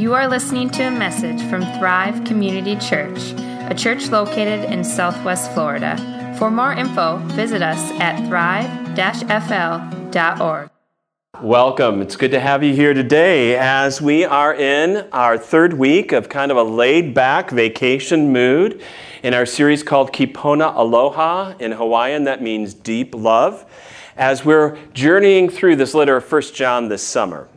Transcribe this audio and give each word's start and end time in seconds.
You 0.00 0.14
are 0.14 0.26
listening 0.26 0.70
to 0.70 0.84
a 0.84 0.90
message 0.90 1.42
from 1.50 1.60
Thrive 1.78 2.24
Community 2.24 2.74
Church, 2.76 3.34
a 3.68 3.74
church 3.76 4.08
located 4.08 4.64
in 4.72 4.82
Southwest 4.82 5.52
Florida. 5.52 5.94
For 6.38 6.50
more 6.50 6.72
info, 6.72 7.18
visit 7.34 7.60
us 7.60 7.78
at 8.00 8.26
thrive-fl.org. 8.26 8.96
Welcome. 11.42 12.00
It's 12.00 12.16
good 12.16 12.30
to 12.30 12.40
have 12.40 12.64
you 12.64 12.72
here 12.72 12.94
today 12.94 13.58
as 13.58 14.00
we 14.00 14.24
are 14.24 14.54
in 14.54 15.06
our 15.12 15.36
third 15.36 15.74
week 15.74 16.12
of 16.12 16.30
kind 16.30 16.50
of 16.50 16.56
a 16.56 16.62
laid 16.62 17.12
back 17.12 17.50
vacation 17.50 18.32
mood 18.32 18.82
in 19.22 19.34
our 19.34 19.44
series 19.44 19.82
called 19.82 20.14
Kipona 20.14 20.74
Aloha. 20.74 21.52
In 21.58 21.72
Hawaiian, 21.72 22.24
that 22.24 22.40
means 22.40 22.72
deep 22.72 23.14
love. 23.14 23.66
As 24.16 24.46
we're 24.46 24.78
journeying 24.94 25.50
through 25.50 25.76
this 25.76 25.92
letter 25.92 26.16
of 26.16 26.32
1 26.32 26.40
John 26.54 26.88
this 26.88 27.02
summer. 27.02 27.48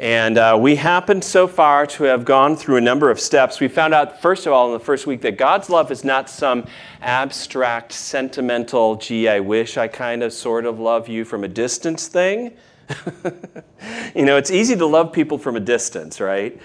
And 0.00 0.38
uh, 0.38 0.56
we 0.58 0.76
happen 0.76 1.20
so 1.20 1.46
far 1.46 1.86
to 1.88 2.04
have 2.04 2.24
gone 2.24 2.56
through 2.56 2.76
a 2.76 2.80
number 2.80 3.10
of 3.10 3.20
steps. 3.20 3.60
We 3.60 3.68
found 3.68 3.92
out, 3.92 4.22
first 4.22 4.46
of 4.46 4.52
all, 4.54 4.68
in 4.68 4.72
the 4.72 4.82
first 4.82 5.06
week, 5.06 5.20
that 5.20 5.36
God's 5.36 5.68
love 5.68 5.90
is 5.90 6.04
not 6.04 6.30
some 6.30 6.64
abstract, 7.02 7.92
sentimental, 7.92 8.96
gee, 8.96 9.28
I 9.28 9.40
wish 9.40 9.76
I 9.76 9.88
kind 9.88 10.22
of 10.22 10.32
sort 10.32 10.64
of 10.64 10.80
love 10.80 11.06
you 11.06 11.26
from 11.26 11.44
a 11.44 11.48
distance 11.48 12.08
thing. 12.08 12.56
you 14.14 14.24
know, 14.24 14.38
it's 14.38 14.50
easy 14.50 14.74
to 14.74 14.86
love 14.86 15.12
people 15.12 15.36
from 15.36 15.56
a 15.56 15.60
distance, 15.60 16.18
right? 16.18 16.58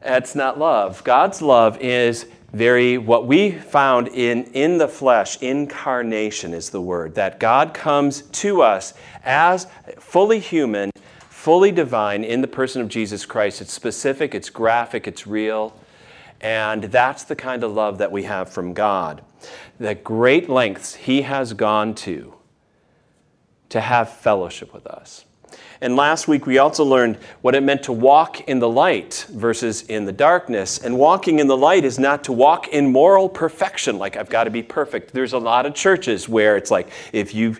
That's 0.00 0.34
not 0.34 0.58
love. 0.58 1.04
God's 1.04 1.42
love 1.42 1.78
is 1.80 2.26
very, 2.52 2.98
what 2.98 3.28
we 3.28 3.52
found 3.52 4.08
in, 4.08 4.46
in 4.46 4.78
the 4.78 4.88
flesh, 4.88 5.40
incarnation 5.40 6.54
is 6.54 6.70
the 6.70 6.80
word, 6.80 7.14
that 7.14 7.38
God 7.38 7.72
comes 7.72 8.22
to 8.22 8.62
us 8.62 8.94
as 9.24 9.68
fully 10.00 10.40
human 10.40 10.90
fully 11.42 11.72
divine 11.72 12.22
in 12.22 12.40
the 12.40 12.46
person 12.46 12.80
of 12.80 12.86
Jesus 12.86 13.26
Christ. 13.26 13.60
It's 13.60 13.72
specific, 13.72 14.32
it's 14.32 14.48
graphic, 14.48 15.08
it's 15.08 15.26
real. 15.26 15.76
And 16.40 16.84
that's 16.84 17.24
the 17.24 17.34
kind 17.34 17.64
of 17.64 17.72
love 17.72 17.98
that 17.98 18.12
we 18.12 18.22
have 18.22 18.48
from 18.48 18.74
God. 18.74 19.24
The 19.80 19.96
great 19.96 20.48
lengths 20.48 20.94
He 20.94 21.22
has 21.22 21.52
gone 21.52 21.96
to 21.96 22.34
to 23.70 23.80
have 23.80 24.08
fellowship 24.08 24.72
with 24.72 24.86
us. 24.86 25.24
And 25.80 25.96
last 25.96 26.28
week 26.28 26.46
we 26.46 26.58
also 26.58 26.84
learned 26.84 27.16
what 27.40 27.56
it 27.56 27.64
meant 27.64 27.82
to 27.84 27.92
walk 27.92 28.42
in 28.42 28.60
the 28.60 28.68
light 28.68 29.26
versus 29.28 29.82
in 29.82 30.04
the 30.04 30.12
darkness. 30.12 30.78
And 30.78 30.96
walking 30.96 31.40
in 31.40 31.48
the 31.48 31.56
light 31.56 31.84
is 31.84 31.98
not 31.98 32.22
to 32.22 32.32
walk 32.32 32.68
in 32.68 32.92
moral 32.92 33.28
perfection, 33.28 33.98
like 33.98 34.16
I've 34.16 34.30
got 34.30 34.44
to 34.44 34.50
be 34.50 34.62
perfect. 34.62 35.12
There's 35.12 35.32
a 35.32 35.38
lot 35.38 35.66
of 35.66 35.74
churches 35.74 36.28
where 36.28 36.56
it's 36.56 36.70
like, 36.70 36.88
if 37.12 37.34
you 37.34 37.56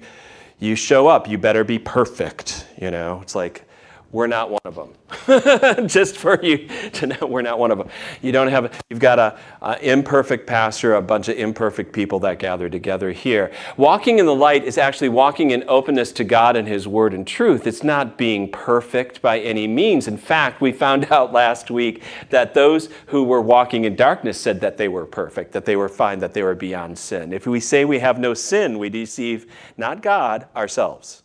you 0.61 0.77
show 0.77 1.09
up, 1.09 1.28
you 1.28 1.37
better 1.37 1.65
be 1.65 1.81
perfect. 1.81 2.65
You 2.81 2.93
know, 2.93 3.19
it's 3.21 3.34
like 3.34 3.65
we're 4.13 4.27
not 4.27 4.51
one 4.51 4.61
of 4.65 4.75
them. 4.75 5.89
Just 5.89 6.19
for 6.19 6.39
you 6.43 6.69
to 6.93 7.07
know, 7.07 7.27
we're 7.27 7.43
not 7.43 7.59
one 7.59 7.71
of 7.71 7.79
them. 7.79 7.89
You 8.21 8.31
don't 8.31 8.49
have, 8.49 8.83
you've 8.91 9.01
got 9.01 9.19
a, 9.19 9.39
a, 9.63 9.79
imperfect 9.81 10.47
pastor, 10.47 10.95
a 10.95 11.03
bunch 11.03 11.29
of 11.29 11.39
imperfect 11.39 11.95
people 11.95 12.21
that 12.21 12.39
gather 12.39 12.69
together 12.69 13.11
here. 13.11 13.53
Walking 13.79 14.19
in 14.19 14.27
the 14.27 14.35
light 14.35 14.65
is 14.65 14.77
actually 14.77 15.09
walking 15.09 15.51
in 15.51 15.65
openness 15.67 16.13
to 16.13 16.25
God 16.25 16.57
and 16.57 16.69
His 16.69 16.87
Word 16.87 17.15
and 17.15 17.27
truth. 17.27 17.67
It's 17.67 17.83
not 17.83 18.19
being 18.19 18.51
perfect 18.51 19.23
by 19.23 19.41
any 19.41 19.67
means. 19.67 20.07
In 20.07 20.19
fact, 20.19 20.61
we 20.61 20.73
found 20.73 21.05
out 21.11 21.33
last 21.33 21.71
week 21.71 22.03
that 22.29 22.53
those 22.53 22.91
who 23.07 23.25
were 23.25 23.41
walking 23.41 23.85
in 23.85 23.97
darkness 23.97 24.39
said 24.39 24.61
that 24.61 24.77
they 24.77 24.89
were 24.89 25.07
perfect, 25.07 25.53
that 25.53 25.65
they 25.65 25.77
were 25.77 25.89
fine, 25.89 26.19
that 26.19 26.35
they 26.35 26.43
were 26.43 26.55
beyond 26.55 26.99
sin. 26.99 27.33
If 27.33 27.47
we 27.47 27.61
say 27.61 27.87
we 27.87 28.01
have 28.01 28.19
no 28.19 28.35
sin, 28.35 28.79
we 28.79 28.91
deceive 28.91 29.51
not 29.79 30.03
God, 30.03 30.47
ourselves, 30.55 31.22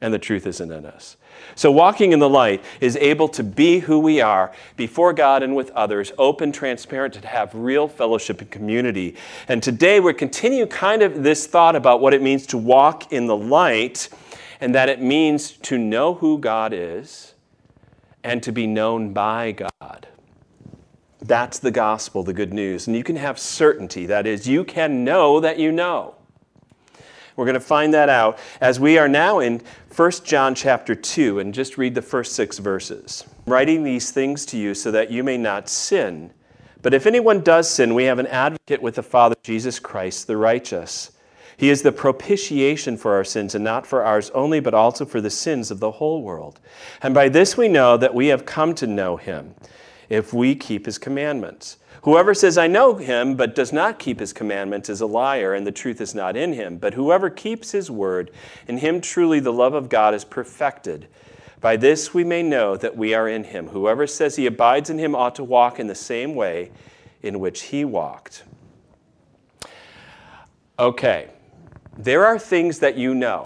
and 0.00 0.14
the 0.14 0.18
truth 0.18 0.46
isn't 0.46 0.70
in 0.70 0.86
us. 0.86 1.16
So, 1.54 1.70
walking 1.70 2.12
in 2.12 2.18
the 2.18 2.28
light 2.28 2.64
is 2.80 2.96
able 2.96 3.28
to 3.30 3.42
be 3.42 3.80
who 3.80 3.98
we 3.98 4.20
are 4.20 4.52
before 4.76 5.12
God 5.12 5.42
and 5.42 5.56
with 5.56 5.70
others, 5.70 6.12
open, 6.18 6.52
transparent, 6.52 7.14
to 7.14 7.26
have 7.26 7.54
real 7.54 7.88
fellowship 7.88 8.40
and 8.40 8.50
community. 8.50 9.16
And 9.48 9.62
today 9.62 10.00
we 10.00 10.14
continue 10.14 10.66
kind 10.66 11.02
of 11.02 11.22
this 11.22 11.46
thought 11.46 11.76
about 11.76 12.00
what 12.00 12.14
it 12.14 12.22
means 12.22 12.46
to 12.48 12.58
walk 12.58 13.12
in 13.12 13.26
the 13.26 13.36
light, 13.36 14.08
and 14.60 14.74
that 14.74 14.88
it 14.88 15.00
means 15.00 15.52
to 15.52 15.78
know 15.78 16.14
who 16.14 16.38
God 16.38 16.72
is 16.72 17.34
and 18.24 18.42
to 18.42 18.52
be 18.52 18.66
known 18.66 19.12
by 19.12 19.52
God. 19.52 20.08
That's 21.20 21.58
the 21.58 21.70
gospel, 21.70 22.22
the 22.22 22.32
good 22.32 22.52
news. 22.52 22.86
And 22.86 22.96
you 22.96 23.04
can 23.04 23.16
have 23.16 23.38
certainty. 23.38 24.06
That 24.06 24.26
is, 24.26 24.46
you 24.46 24.64
can 24.64 25.04
know 25.04 25.40
that 25.40 25.58
you 25.58 25.72
know. 25.72 26.17
We're 27.38 27.44
going 27.44 27.54
to 27.54 27.60
find 27.60 27.94
that 27.94 28.08
out 28.08 28.36
as 28.60 28.80
we 28.80 28.98
are 28.98 29.08
now 29.08 29.38
in 29.38 29.62
1 29.94 30.10
John 30.24 30.56
chapter 30.56 30.96
2 30.96 31.38
and 31.38 31.54
just 31.54 31.78
read 31.78 31.94
the 31.94 32.02
first 32.02 32.32
six 32.32 32.58
verses. 32.58 33.24
Writing 33.46 33.84
these 33.84 34.10
things 34.10 34.44
to 34.46 34.58
you 34.58 34.74
so 34.74 34.90
that 34.90 35.12
you 35.12 35.22
may 35.22 35.38
not 35.38 35.68
sin. 35.68 36.32
But 36.82 36.94
if 36.94 37.06
anyone 37.06 37.42
does 37.42 37.70
sin, 37.70 37.94
we 37.94 38.04
have 38.04 38.18
an 38.18 38.26
advocate 38.26 38.82
with 38.82 38.96
the 38.96 39.04
Father, 39.04 39.36
Jesus 39.44 39.78
Christ, 39.78 40.26
the 40.26 40.36
righteous. 40.36 41.12
He 41.56 41.70
is 41.70 41.82
the 41.82 41.92
propitiation 41.92 42.96
for 42.96 43.14
our 43.14 43.24
sins, 43.24 43.54
and 43.54 43.62
not 43.62 43.86
for 43.86 44.02
ours 44.02 44.30
only, 44.30 44.58
but 44.58 44.74
also 44.74 45.04
for 45.04 45.20
the 45.20 45.30
sins 45.30 45.70
of 45.70 45.78
the 45.78 45.92
whole 45.92 46.22
world. 46.22 46.58
And 47.02 47.14
by 47.14 47.28
this 47.28 47.56
we 47.56 47.68
know 47.68 47.96
that 47.98 48.16
we 48.16 48.26
have 48.28 48.46
come 48.46 48.74
to 48.74 48.86
know 48.88 49.16
him, 49.16 49.54
if 50.08 50.34
we 50.34 50.56
keep 50.56 50.86
his 50.86 50.98
commandments. 50.98 51.76
Whoever 52.08 52.32
says, 52.32 52.56
I 52.56 52.68
know 52.68 52.94
him, 52.94 53.34
but 53.34 53.54
does 53.54 53.70
not 53.70 53.98
keep 53.98 54.18
his 54.18 54.32
commandments 54.32 54.88
is 54.88 55.02
a 55.02 55.06
liar, 55.06 55.52
and 55.52 55.66
the 55.66 55.70
truth 55.70 56.00
is 56.00 56.14
not 56.14 56.38
in 56.38 56.54
him. 56.54 56.78
But 56.78 56.94
whoever 56.94 57.28
keeps 57.28 57.72
his 57.72 57.90
word, 57.90 58.30
in 58.66 58.78
him 58.78 59.02
truly 59.02 59.40
the 59.40 59.52
love 59.52 59.74
of 59.74 59.90
God 59.90 60.14
is 60.14 60.24
perfected. 60.24 61.06
By 61.60 61.76
this 61.76 62.14
we 62.14 62.24
may 62.24 62.42
know 62.42 62.78
that 62.78 62.96
we 62.96 63.12
are 63.12 63.28
in 63.28 63.44
him. 63.44 63.68
Whoever 63.68 64.06
says 64.06 64.36
he 64.36 64.46
abides 64.46 64.88
in 64.88 64.98
him 64.98 65.14
ought 65.14 65.34
to 65.34 65.44
walk 65.44 65.78
in 65.78 65.86
the 65.86 65.94
same 65.94 66.34
way 66.34 66.70
in 67.20 67.40
which 67.40 67.64
he 67.64 67.84
walked. 67.84 68.42
Okay, 70.78 71.28
there 71.98 72.24
are 72.24 72.38
things 72.38 72.78
that 72.78 72.96
you 72.96 73.14
know, 73.14 73.44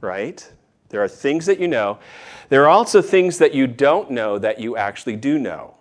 right? 0.00 0.52
There 0.88 1.04
are 1.04 1.08
things 1.08 1.46
that 1.46 1.60
you 1.60 1.68
know. 1.68 2.00
There 2.48 2.64
are 2.64 2.68
also 2.68 3.00
things 3.00 3.38
that 3.38 3.54
you 3.54 3.68
don't 3.68 4.10
know 4.10 4.40
that 4.40 4.58
you 4.58 4.76
actually 4.76 5.14
do 5.14 5.38
know 5.38 5.76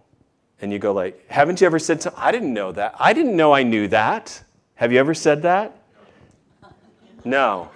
and 0.61 0.71
you 0.71 0.79
go 0.79 0.93
like, 0.93 1.29
haven't 1.29 1.59
you 1.59 1.67
ever 1.67 1.79
said 1.79 2.01
something? 2.01 2.21
I 2.21 2.31
didn't 2.31 2.53
know 2.53 2.71
that. 2.71 2.95
I 2.99 3.13
didn't 3.13 3.35
know 3.35 3.53
I 3.53 3.63
knew 3.63 3.87
that. 3.87 4.43
Have 4.75 4.91
you 4.91 4.99
ever 4.99 5.13
said 5.13 5.41
that? 5.41 5.75
No. 7.25 7.69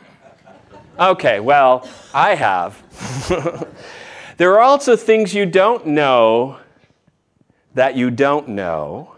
Okay, 0.99 1.39
well, 1.39 1.87
I 2.13 2.35
have. 2.35 2.81
there 4.37 4.53
are 4.53 4.61
also 4.61 4.95
things 4.95 5.33
you 5.33 5.45
don't 5.45 5.87
know 5.87 6.59
that 7.73 7.95
you 7.95 8.09
don't 8.09 8.49
know. 8.49 9.15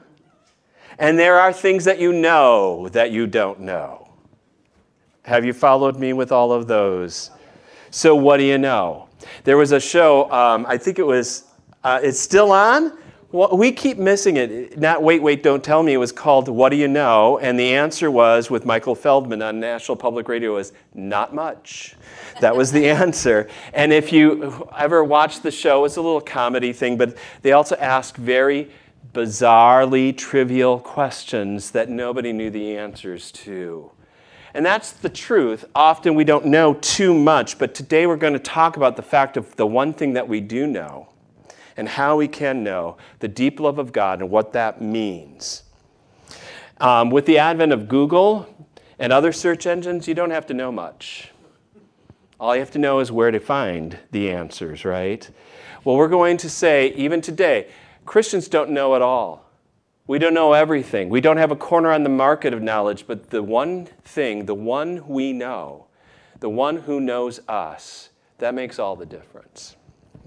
And 0.98 1.20
there 1.20 1.40
are 1.40 1.54
things 1.54 1.86
that 1.86 2.00
you 2.00 2.12
know 2.12 2.90
that 2.90 3.12
you 3.12 3.28
don't 3.28 3.60
know. 3.60 4.10
Have 5.24 5.46
you 5.46 5.54
followed 5.54 5.98
me 5.98 6.14
with 6.14 6.32
all 6.32 6.52
of 6.52 6.68
those? 6.68 7.32
So, 7.92 8.16
what 8.16 8.38
do 8.38 8.44
you 8.44 8.58
know? 8.58 9.08
There 9.44 9.58
was 9.58 9.72
a 9.72 9.80
show, 9.80 10.32
um, 10.32 10.66
I 10.68 10.78
think 10.78 11.00
it 11.00 11.06
was, 11.06 11.44
uh, 11.84 12.00
it's 12.02 12.20
still 12.20 12.52
on? 12.52 12.98
Well, 13.30 13.58
we 13.58 13.74
keep 13.74 13.98
missing 13.98 14.38
it. 14.38 14.80
Not 14.80 15.04
wait, 15.04 15.22
wait, 15.22 15.44
don't 15.44 15.62
tell 15.62 15.84
me. 15.84 15.92
It 15.92 15.98
was 15.98 16.14
called 16.14 16.48
What 16.48 16.70
Do 16.70 16.78
You 16.78 16.88
Know? 16.88 17.38
And 17.40 17.60
the 17.60 17.74
answer 17.76 18.10
was 18.10 18.50
with 18.50 18.66
Michael 18.66 18.96
Feldman 18.96 19.42
on 19.42 19.60
National 19.60 19.98
Public 19.98 20.30
Radio 20.30 20.56
was 20.56 20.72
not 20.94 21.36
much. 21.36 21.98
That 22.40 22.56
was 22.56 22.72
the 22.72 22.90
answer. 22.90 23.50
And 23.74 23.92
if 23.92 24.14
you 24.14 24.66
ever 24.78 25.04
watched 25.04 25.44
the 25.44 25.52
show, 25.52 25.84
it's 25.84 25.98
a 25.98 26.02
little 26.02 26.22
comedy 26.22 26.72
thing, 26.72 26.96
but 26.96 27.18
they 27.42 27.52
also 27.52 27.76
ask 27.76 28.16
very 28.16 28.72
bizarrely 29.14 30.16
trivial 30.16 30.80
questions 30.80 31.72
that 31.72 31.90
nobody 31.90 32.32
knew 32.32 32.50
the 32.50 32.78
answers 32.78 33.30
to. 33.34 33.92
And 34.54 34.66
that's 34.66 34.94
the 34.94 35.10
truth. 35.10 35.66
Often 35.76 36.16
we 36.16 36.24
don't 36.24 36.46
know 36.46 36.76
too 36.76 37.14
much, 37.14 37.60
but 37.60 37.76
today 37.76 38.08
we're 38.08 38.16
going 38.16 38.34
to 38.34 38.40
talk 38.40 38.78
about 38.78 38.96
the 38.96 39.02
fact 39.02 39.36
of 39.36 39.54
the 39.58 39.68
one 39.68 39.92
thing 39.92 40.14
that 40.14 40.30
we 40.30 40.40
do 40.40 40.66
know 40.66 41.10
and 41.78 41.88
how 41.88 42.18
we 42.18 42.28
can 42.28 42.64
know 42.64 42.98
the 43.20 43.28
deep 43.28 43.60
love 43.60 43.80
of 43.80 43.94
God 43.94 44.20
and 44.20 44.30
what 44.30 44.52
that 44.54 44.82
means. 44.82 45.64
Um, 46.80 47.10
with 47.10 47.26
the 47.26 47.38
advent 47.38 47.72
of 47.72 47.88
Google 47.88 48.48
and 49.00 49.14
other 49.14 49.32
search 49.32 49.66
engines, 49.66 50.08
you 50.08 50.14
don't 50.14 50.32
have 50.32 50.48
to 50.48 50.54
know 50.54 50.72
much. 50.72 51.32
All 52.40 52.54
you 52.56 52.60
have 52.60 52.72
to 52.72 52.80
know 52.80 53.00
is 53.00 53.12
where 53.12 53.32
to 53.32 53.40
find 53.40 53.98
the 54.12 54.30
answers, 54.30 54.86
right? 54.86 55.28
Well, 55.84 55.96
we're 55.96 56.08
going 56.08 56.38
to 56.38 56.50
say, 56.50 56.94
even 56.96 57.22
today, 57.22 57.70
Christians 58.06 58.48
don't 58.48 58.72
know 58.72 58.96
it 58.96 59.02
all. 59.02 59.50
We 60.06 60.20
don't 60.20 60.34
know 60.34 60.54
everything. 60.54 61.10
We 61.10 61.20
don't 61.20 61.38
have 61.38 61.52
a 61.52 61.56
corner 61.56 61.92
on 61.92 62.04
the 62.04 62.10
market 62.10 62.54
of 62.54 62.62
knowledge, 62.62 63.06
but 63.08 63.30
the 63.30 63.44
one 63.44 63.88
thing, 64.04 64.46
the 64.46 64.56
one 64.56 65.06
we 65.08 65.34
know, 65.34 65.88
the 66.40 66.50
one 66.50 66.78
who 66.78 67.02
knows 67.02 67.42
us, 67.48 68.10
that 68.38 68.54
makes 68.54 68.80
all 68.80 68.96
the 68.96 69.06
difference. 69.06 69.76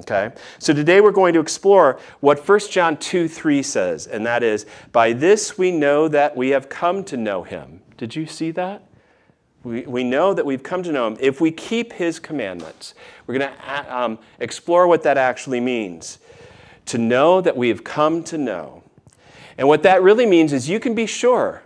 Okay? 0.01 0.33
So 0.59 0.73
today 0.73 1.01
we're 1.01 1.11
going 1.11 1.35
to 1.35 1.41
explore 1.41 1.99
what 2.21 2.47
1 2.47 2.61
John 2.71 2.97
2 2.97 3.29
3 3.29 3.63
says, 3.63 4.07
and 4.07 4.27
that 4.27 4.43
is, 4.43 4.67
By 4.93 5.13
this 5.13 5.57
we 5.57 5.71
know 5.71 6.09
that 6.09 6.37
we 6.37 6.51
have 6.51 6.69
come 6.69 7.05
to 7.05 7.17
know 7.17 7.43
him. 7.43 7.83
Did 7.97 8.17
you 8.17 8.27
see 8.27 8.51
that? 8.53 8.83
We, 9.63 9.83
we 9.83 10.05
know 10.05 10.33
that 10.33 10.47
we've 10.47 10.63
come 10.63 10.83
to 10.85 10.93
know 10.93 11.07
him 11.07 11.17
if 11.21 11.41
we 11.41 11.51
keep 11.51 11.93
his 11.93 12.19
commandments. 12.19 12.95
We're 13.27 13.39
going 13.39 13.53
to 13.53 13.97
um, 13.97 14.19
explore 14.39 14.87
what 14.87 15.03
that 15.03 15.19
actually 15.19 15.61
means. 15.61 16.19
to 16.87 16.99
know 16.99 17.41
that 17.41 17.57
we 17.57 17.69
have 17.69 17.85
come 17.85 18.25
to 18.25 18.39
know. 18.39 18.83
And 19.59 19.69
what 19.69 19.83
that 19.83 20.03
really 20.03 20.27
means 20.27 20.53
is 20.53 20.69
you 20.69 20.81
can 20.81 20.95
be 20.95 21.07
sure 21.07 21.63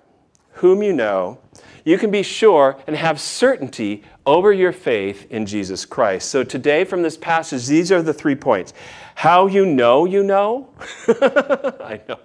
whom 0.54 0.82
you 0.82 0.92
know, 0.92 1.38
you 1.84 1.98
can 1.98 2.10
be 2.10 2.22
sure 2.22 2.78
and 2.86 2.96
have 2.96 3.20
certainty 3.20 4.02
over 4.26 4.52
your 4.52 4.72
faith 4.72 5.30
in 5.30 5.44
Jesus 5.44 5.84
Christ. 5.84 6.30
So 6.30 6.42
today, 6.42 6.84
from 6.84 7.02
this 7.02 7.16
passage, 7.16 7.66
these 7.66 7.92
are 7.92 8.02
the 8.02 8.14
three 8.14 8.34
points. 8.34 8.72
How 9.14 9.46
you 9.46 9.66
know 9.66 10.06
you 10.06 10.24
know. 10.24 10.68
I 11.08 12.00
know. 12.08 12.18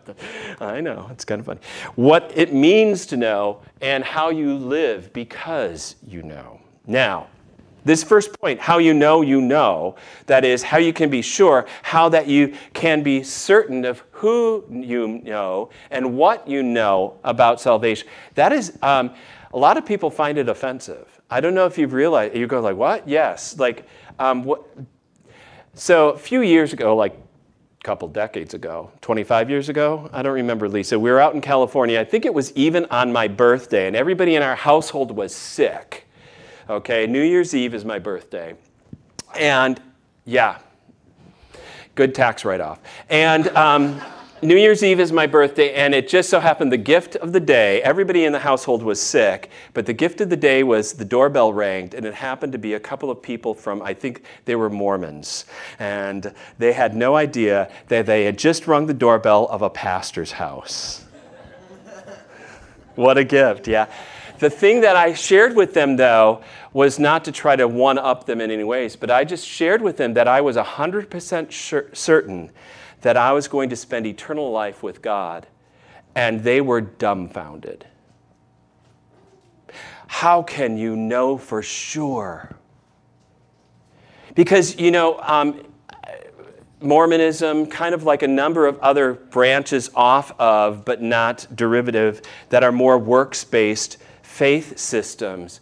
I 0.59 0.81
know. 0.81 1.07
It's 1.11 1.25
kind 1.25 1.39
of 1.39 1.45
funny. 1.45 1.59
What 1.95 2.31
it 2.35 2.53
means 2.53 3.06
to 3.07 3.17
know 3.17 3.61
and 3.81 4.03
how 4.03 4.29
you 4.29 4.56
live 4.56 5.11
because 5.13 5.95
you 6.07 6.23
know. 6.23 6.61
Now, 6.88 7.27
this 7.85 8.03
first 8.03 8.39
point, 8.39 8.59
how 8.59 8.77
you 8.77 8.94
know 8.94 9.21
you 9.21 9.41
know, 9.41 9.95
that 10.25 10.44
is, 10.44 10.63
how 10.63 10.77
you 10.77 10.94
can 10.94 11.09
be 11.09 11.21
sure, 11.21 11.65
how 11.81 12.09
that 12.09 12.27
you 12.27 12.53
can 12.73 13.03
be 13.03 13.23
certain 13.23 13.85
of 13.85 14.03
who 14.11 14.65
you 14.69 15.07
know 15.07 15.69
and 15.91 16.17
what 16.17 16.47
you 16.47 16.61
know 16.61 17.17
about 17.23 17.61
salvation. 17.61 18.07
That 18.35 18.51
is, 18.51 18.77
um, 18.81 19.11
a 19.53 19.57
lot 19.57 19.77
of 19.77 19.85
people 19.85 20.09
find 20.09 20.37
it 20.37 20.49
offensive. 20.49 21.21
I 21.29 21.41
don't 21.41 21.53
know 21.53 21.65
if 21.65 21.77
you've 21.77 21.93
realized, 21.93 22.35
you 22.35 22.47
go 22.47 22.59
like, 22.59 22.75
what? 22.75 23.07
Yes. 23.07 23.57
Like, 23.57 23.87
um, 24.19 24.43
what? 24.43 24.63
So 25.73 26.09
a 26.09 26.17
few 26.17 26.41
years 26.41 26.73
ago, 26.73 26.95
like 26.95 27.13
a 27.13 27.83
couple 27.83 28.07
decades 28.07 28.53
ago, 28.53 28.91
25 29.01 29.49
years 29.49 29.69
ago, 29.69 30.09
I 30.11 30.21
don't 30.21 30.33
remember, 30.33 30.67
Lisa, 30.67 30.99
we 30.99 31.09
were 31.09 31.19
out 31.19 31.33
in 31.33 31.41
California. 31.41 31.99
I 31.99 32.03
think 32.03 32.25
it 32.25 32.33
was 32.33 32.51
even 32.53 32.85
on 32.85 33.11
my 33.11 33.27
birthday, 33.27 33.87
and 33.87 33.95
everybody 33.95 34.35
in 34.35 34.43
our 34.43 34.55
household 34.55 35.15
was 35.15 35.33
sick. 35.33 36.07
Okay, 36.69 37.07
New 37.07 37.23
Year's 37.23 37.55
Eve 37.55 37.73
is 37.73 37.85
my 37.85 37.97
birthday. 37.97 38.55
And 39.35 39.81
yeah, 40.25 40.59
good 41.95 42.13
tax 42.13 42.45
write 42.45 42.61
off. 42.61 42.79
And 43.09 43.47
um, 43.49 44.01
New 44.41 44.56
Year's 44.56 44.83
Eve 44.83 45.01
is 45.01 45.12
my 45.12 45.27
birthday, 45.27 45.74
and 45.74 45.94
it 45.94 46.07
just 46.07 46.30
so 46.30 46.39
happened 46.39 46.71
the 46.71 46.77
gift 46.77 47.18
of 47.18 47.33
the 47.33 47.41
day, 47.41 47.81
everybody 47.81 48.24
in 48.24 48.31
the 48.31 48.39
household 48.39 48.81
was 48.81 49.01
sick, 49.01 49.50
but 49.74 49.86
the 49.86 49.91
gift 49.91 50.21
of 50.21 50.30
the 50.30 50.38
day 50.38 50.63
was 50.63 50.94
the 50.94 51.03
doorbell 51.03 51.51
rang, 51.51 51.94
and 51.94 52.06
it 52.06 52.13
happened 52.13 52.53
to 52.53 52.57
be 52.57 52.74
a 52.74 52.80
couple 52.80 53.12
of 53.12 53.21
people 53.21 53.53
from, 53.53 53.81
I 53.81 53.94
think 53.94 54.24
they 54.45 54.56
were 54.56 54.69
Mormons. 54.69 55.44
And 55.77 56.33
they 56.57 56.71
had 56.71 56.95
no 56.95 57.18
idea 57.18 57.69
that 57.89 58.06
they 58.06 58.24
had 58.24 58.39
just 58.39 58.65
rung 58.65 58.86
the 58.86 58.94
doorbell 58.94 59.45
of 59.47 59.62
a 59.62 59.69
pastor's 59.69 60.31
house. 60.31 61.03
what 62.95 63.18
a 63.18 63.25
gift, 63.25 63.68
yeah. 63.68 63.92
The 64.39 64.50
thing 64.50 64.80
that 64.81 64.95
I 64.95 65.15
shared 65.15 65.53
with 65.57 65.74
them, 65.74 65.97
though, 65.97 66.44
was 66.71 66.97
not 66.97 67.25
to 67.25 67.33
try 67.33 67.57
to 67.57 67.68
one 67.68 67.97
up 67.97 68.25
them 68.25 68.39
in 68.39 68.51
any 68.51 68.63
ways, 68.63 68.95
but 68.95 69.12
I 69.12 69.25
just 69.25 69.45
shared 69.45 69.81
with 69.81 69.97
them 69.97 70.13
that 70.13 70.30
I 70.30 70.39
was 70.39 70.56
100% 70.56 71.51
sure, 71.51 71.88
certain 71.92 72.51
that 73.01 73.17
I 73.17 73.31
was 73.31 73.47
going 73.47 73.69
to 73.69 73.75
spend 73.75 74.05
eternal 74.05 74.51
life 74.51 74.83
with 74.83 75.01
God, 75.01 75.47
and 76.15 76.43
they 76.43 76.61
were 76.61 76.81
dumbfounded. 76.81 77.85
How 80.07 80.41
can 80.41 80.77
you 80.77 80.95
know 80.95 81.37
for 81.37 81.61
sure? 81.61 82.55
Because, 84.35 84.77
you 84.77 84.91
know, 84.91 85.19
um, 85.19 85.63
Mormonism, 86.81 87.67
kind 87.67 87.93
of 87.93 88.03
like 88.03 88.23
a 88.23 88.27
number 88.27 88.65
of 88.65 88.79
other 88.79 89.13
branches 89.13 89.89
off 89.95 90.31
of, 90.39 90.85
but 90.85 91.01
not 91.01 91.45
derivative, 91.53 92.21
that 92.49 92.63
are 92.63 92.71
more 92.71 92.97
works 92.97 93.43
based 93.43 93.97
faith 94.21 94.77
systems. 94.77 95.59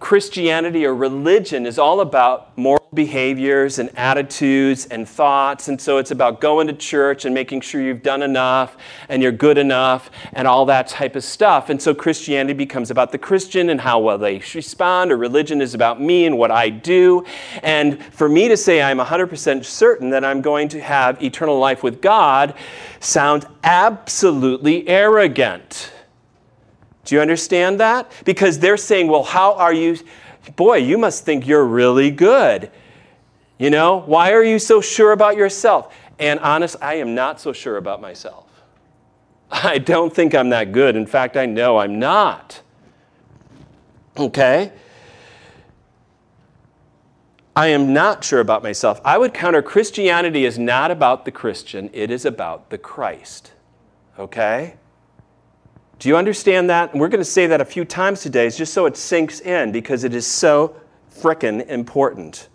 Christianity 0.00 0.84
or 0.86 0.94
religion 0.94 1.66
is 1.66 1.78
all 1.78 2.00
about 2.00 2.56
moral 2.56 2.88
behaviors 2.94 3.78
and 3.78 3.90
attitudes 3.96 4.86
and 4.86 5.08
thoughts. 5.08 5.68
And 5.68 5.80
so 5.80 5.98
it's 5.98 6.10
about 6.10 6.40
going 6.40 6.66
to 6.66 6.72
church 6.72 7.24
and 7.24 7.34
making 7.34 7.62
sure 7.62 7.80
you've 7.80 8.02
done 8.02 8.22
enough 8.22 8.76
and 9.08 9.22
you're 9.22 9.32
good 9.32 9.56
enough 9.56 10.10
and 10.34 10.46
all 10.46 10.66
that 10.66 10.88
type 10.88 11.16
of 11.16 11.24
stuff. 11.24 11.70
And 11.70 11.80
so 11.80 11.94
Christianity 11.94 12.52
becomes 12.52 12.90
about 12.90 13.12
the 13.12 13.18
Christian 13.18 13.70
and 13.70 13.80
how 13.80 13.98
well 13.98 14.18
they 14.18 14.42
respond, 14.54 15.10
or 15.10 15.16
religion 15.16 15.62
is 15.62 15.74
about 15.74 16.00
me 16.00 16.26
and 16.26 16.36
what 16.36 16.50
I 16.50 16.68
do. 16.68 17.24
And 17.62 18.02
for 18.04 18.28
me 18.28 18.48
to 18.48 18.56
say 18.56 18.82
I'm 18.82 18.98
100% 18.98 19.64
certain 19.64 20.10
that 20.10 20.24
I'm 20.24 20.42
going 20.42 20.68
to 20.68 20.80
have 20.80 21.22
eternal 21.22 21.58
life 21.58 21.82
with 21.82 22.02
God 22.02 22.54
sounds 23.00 23.46
absolutely 23.64 24.86
arrogant. 24.88 25.91
Do 27.04 27.14
you 27.14 27.20
understand 27.20 27.80
that? 27.80 28.10
Because 28.24 28.58
they're 28.58 28.76
saying, 28.76 29.08
well, 29.08 29.24
how 29.24 29.54
are 29.54 29.72
you? 29.72 29.98
Boy, 30.56 30.76
you 30.76 30.98
must 30.98 31.24
think 31.24 31.46
you're 31.46 31.64
really 31.64 32.10
good. 32.10 32.70
You 33.58 33.70
know, 33.70 34.02
why 34.06 34.32
are 34.32 34.42
you 34.42 34.58
so 34.58 34.80
sure 34.80 35.12
about 35.12 35.36
yourself? 35.36 35.94
And 36.18 36.40
honest, 36.40 36.76
I 36.80 36.94
am 36.94 37.14
not 37.14 37.40
so 37.40 37.52
sure 37.52 37.76
about 37.76 38.00
myself. 38.00 38.48
I 39.50 39.78
don't 39.78 40.14
think 40.14 40.34
I'm 40.34 40.50
that 40.50 40.72
good. 40.72 40.96
In 40.96 41.06
fact, 41.06 41.36
I 41.36 41.46
know 41.46 41.78
I'm 41.78 41.98
not. 41.98 42.60
Okay? 44.16 44.72
I 47.54 47.68
am 47.68 47.92
not 47.92 48.24
sure 48.24 48.40
about 48.40 48.62
myself. 48.62 49.00
I 49.04 49.18
would 49.18 49.34
counter 49.34 49.60
Christianity 49.60 50.44
is 50.44 50.58
not 50.58 50.90
about 50.90 51.24
the 51.24 51.30
Christian, 51.30 51.90
it 51.92 52.10
is 52.10 52.24
about 52.24 52.70
the 52.70 52.78
Christ. 52.78 53.52
Okay? 54.18 54.74
Do 56.02 56.08
you 56.08 56.16
understand 56.16 56.68
that? 56.68 56.90
And 56.90 57.00
we're 57.00 57.06
going 57.06 57.20
to 57.20 57.24
say 57.24 57.46
that 57.46 57.60
a 57.60 57.64
few 57.64 57.84
times 57.84 58.22
today, 58.22 58.50
just 58.50 58.74
so 58.74 58.86
it 58.86 58.96
sinks 58.96 59.38
in, 59.38 59.70
because 59.70 60.02
it 60.02 60.16
is 60.16 60.26
so 60.26 60.74
frickin' 61.14 61.64
important. 61.68 62.48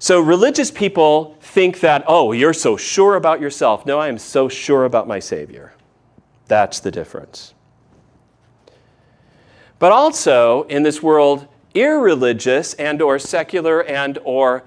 So, 0.00 0.18
religious 0.20 0.72
people 0.72 1.36
think 1.40 1.78
that, 1.78 2.02
oh, 2.08 2.32
you're 2.32 2.52
so 2.52 2.76
sure 2.76 3.14
about 3.14 3.40
yourself. 3.40 3.86
No, 3.86 4.00
I 4.00 4.08
am 4.08 4.18
so 4.18 4.48
sure 4.48 4.84
about 4.84 5.06
my 5.06 5.20
Savior. 5.20 5.74
That's 6.48 6.80
the 6.80 6.90
difference. 6.90 7.54
But 9.78 9.92
also, 9.92 10.64
in 10.64 10.82
this 10.82 11.00
world, 11.00 11.46
irreligious 11.72 12.74
and 12.74 13.00
or 13.00 13.20
secular 13.20 13.84
and 13.84 14.18
or 14.24 14.64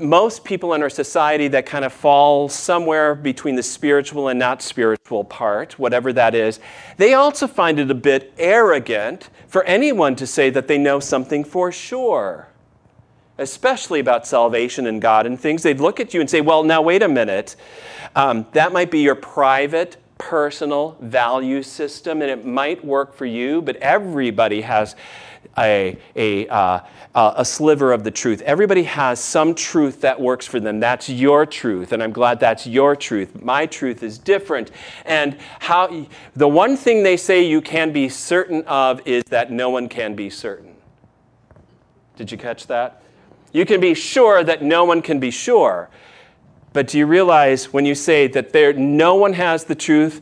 most 0.00 0.44
people 0.44 0.74
in 0.74 0.82
our 0.82 0.90
society 0.90 1.48
that 1.48 1.66
kind 1.66 1.84
of 1.84 1.92
fall 1.92 2.48
somewhere 2.48 3.14
between 3.14 3.54
the 3.54 3.62
spiritual 3.62 4.28
and 4.28 4.38
not 4.38 4.62
spiritual 4.62 5.24
part, 5.24 5.78
whatever 5.78 6.12
that 6.12 6.34
is, 6.34 6.60
they 6.96 7.14
also 7.14 7.46
find 7.46 7.78
it 7.78 7.90
a 7.90 7.94
bit 7.94 8.32
arrogant 8.38 9.30
for 9.46 9.62
anyone 9.64 10.16
to 10.16 10.26
say 10.26 10.50
that 10.50 10.68
they 10.68 10.78
know 10.78 11.00
something 11.00 11.44
for 11.44 11.70
sure, 11.70 12.48
especially 13.38 14.00
about 14.00 14.26
salvation 14.26 14.86
and 14.86 15.02
God 15.02 15.26
and 15.26 15.38
things. 15.38 15.62
They'd 15.62 15.80
look 15.80 16.00
at 16.00 16.14
you 16.14 16.20
and 16.20 16.28
say, 16.28 16.40
well, 16.40 16.62
now 16.62 16.82
wait 16.82 17.02
a 17.02 17.08
minute. 17.08 17.56
Um, 18.16 18.46
that 18.52 18.72
might 18.72 18.90
be 18.90 19.00
your 19.00 19.14
private 19.14 19.96
personal 20.18 20.96
value 21.00 21.62
system 21.62 22.20
and 22.20 22.30
it 22.30 22.44
might 22.44 22.84
work 22.84 23.14
for 23.14 23.26
you, 23.26 23.62
but 23.62 23.76
everybody 23.76 24.60
has 24.60 24.94
a, 25.58 25.98
a, 26.16 26.48
uh, 26.48 26.80
a 27.14 27.44
sliver 27.44 27.92
of 27.92 28.04
the 28.04 28.10
truth. 28.10 28.40
Everybody 28.42 28.84
has 28.84 29.20
some 29.20 29.54
truth 29.54 30.00
that 30.02 30.20
works 30.20 30.46
for 30.46 30.60
them. 30.60 30.80
That's 30.80 31.08
your 31.08 31.44
truth, 31.44 31.92
and 31.92 32.02
I'm 32.02 32.12
glad 32.12 32.40
that's 32.40 32.66
your 32.66 32.94
truth. 32.94 33.42
My 33.42 33.66
truth 33.66 34.02
is 34.02 34.18
different. 34.18 34.70
And 35.04 35.36
how 35.58 36.06
the 36.34 36.48
one 36.48 36.76
thing 36.76 37.02
they 37.02 37.16
say 37.16 37.42
you 37.42 37.60
can 37.60 37.92
be 37.92 38.08
certain 38.08 38.62
of 38.64 39.06
is 39.06 39.24
that 39.24 39.50
no 39.50 39.70
one 39.70 39.88
can 39.88 40.14
be 40.14 40.30
certain. 40.30 40.76
Did 42.16 42.30
you 42.30 42.38
catch 42.38 42.66
that? 42.68 43.02
You 43.52 43.66
can 43.66 43.80
be 43.80 43.94
sure 43.94 44.44
that 44.44 44.62
no 44.62 44.84
one 44.84 45.02
can 45.02 45.18
be 45.18 45.30
sure. 45.30 45.90
But 46.72 46.86
do 46.86 46.98
you 46.98 47.06
realize 47.06 47.72
when 47.72 47.84
you 47.84 47.96
say 47.96 48.28
that 48.28 48.52
there, 48.52 48.72
no 48.72 49.16
one 49.16 49.32
has 49.32 49.64
the 49.64 49.74
truth, 49.74 50.20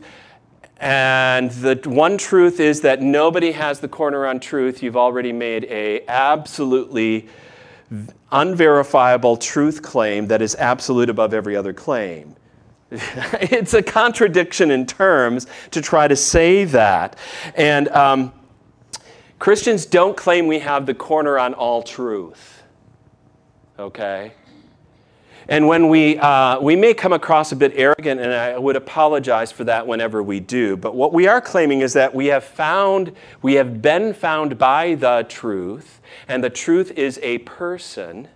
and 0.79 1.51
the 1.51 1.79
one 1.85 2.17
truth 2.17 2.59
is 2.59 2.81
that 2.81 3.01
nobody 3.01 3.51
has 3.51 3.79
the 3.79 3.87
corner 3.87 4.25
on 4.25 4.39
truth, 4.39 4.81
you've 4.81 4.97
already 4.97 5.33
made 5.33 5.65
a 5.65 6.05
absolutely 6.07 7.27
unverifiable 8.31 9.37
truth 9.37 9.81
claim 9.81 10.27
that 10.27 10.41
is 10.41 10.55
absolute 10.55 11.09
above 11.09 11.33
every 11.33 11.55
other 11.55 11.73
claim. 11.73 12.35
it's 12.91 13.73
a 13.73 13.83
contradiction 13.83 14.71
in 14.71 14.85
terms 14.85 15.47
to 15.71 15.81
try 15.81 16.07
to 16.07 16.15
say 16.15 16.63
that. 16.65 17.17
And 17.55 17.87
um, 17.89 18.33
Christians 19.37 19.85
don't 19.85 20.17
claim 20.17 20.47
we 20.47 20.59
have 20.59 20.85
the 20.85 20.93
corner 20.93 21.37
on 21.37 21.53
all 21.53 21.83
truth. 21.83 22.63
Okay? 23.77 24.33
And 25.49 25.67
when 25.67 25.89
we, 25.89 26.15
uh, 26.19 26.59
we 26.59 26.75
may 26.75 26.93
come 26.93 27.11
across 27.11 27.51
a 27.51 27.55
bit 27.55 27.73
arrogant, 27.75 28.21
and 28.21 28.31
I 28.31 28.55
would 28.55 28.75
apologize 28.75 29.51
for 29.51 29.63
that 29.63 29.87
whenever 29.87 30.21
we 30.21 30.39
do, 30.39 30.77
but 30.77 30.93
what 30.93 31.11
we 31.11 31.27
are 31.27 31.41
claiming 31.41 31.81
is 31.81 31.93
that 31.93 32.13
we 32.13 32.27
have 32.27 32.43
found, 32.43 33.13
we 33.41 33.55
have 33.55 33.81
been 33.81 34.13
found 34.13 34.59
by 34.59 34.93
the 34.93 35.25
truth, 35.27 36.01
and 36.27 36.43
the 36.43 36.51
truth 36.51 36.91
is 36.91 37.19
a 37.23 37.39
person, 37.39 38.27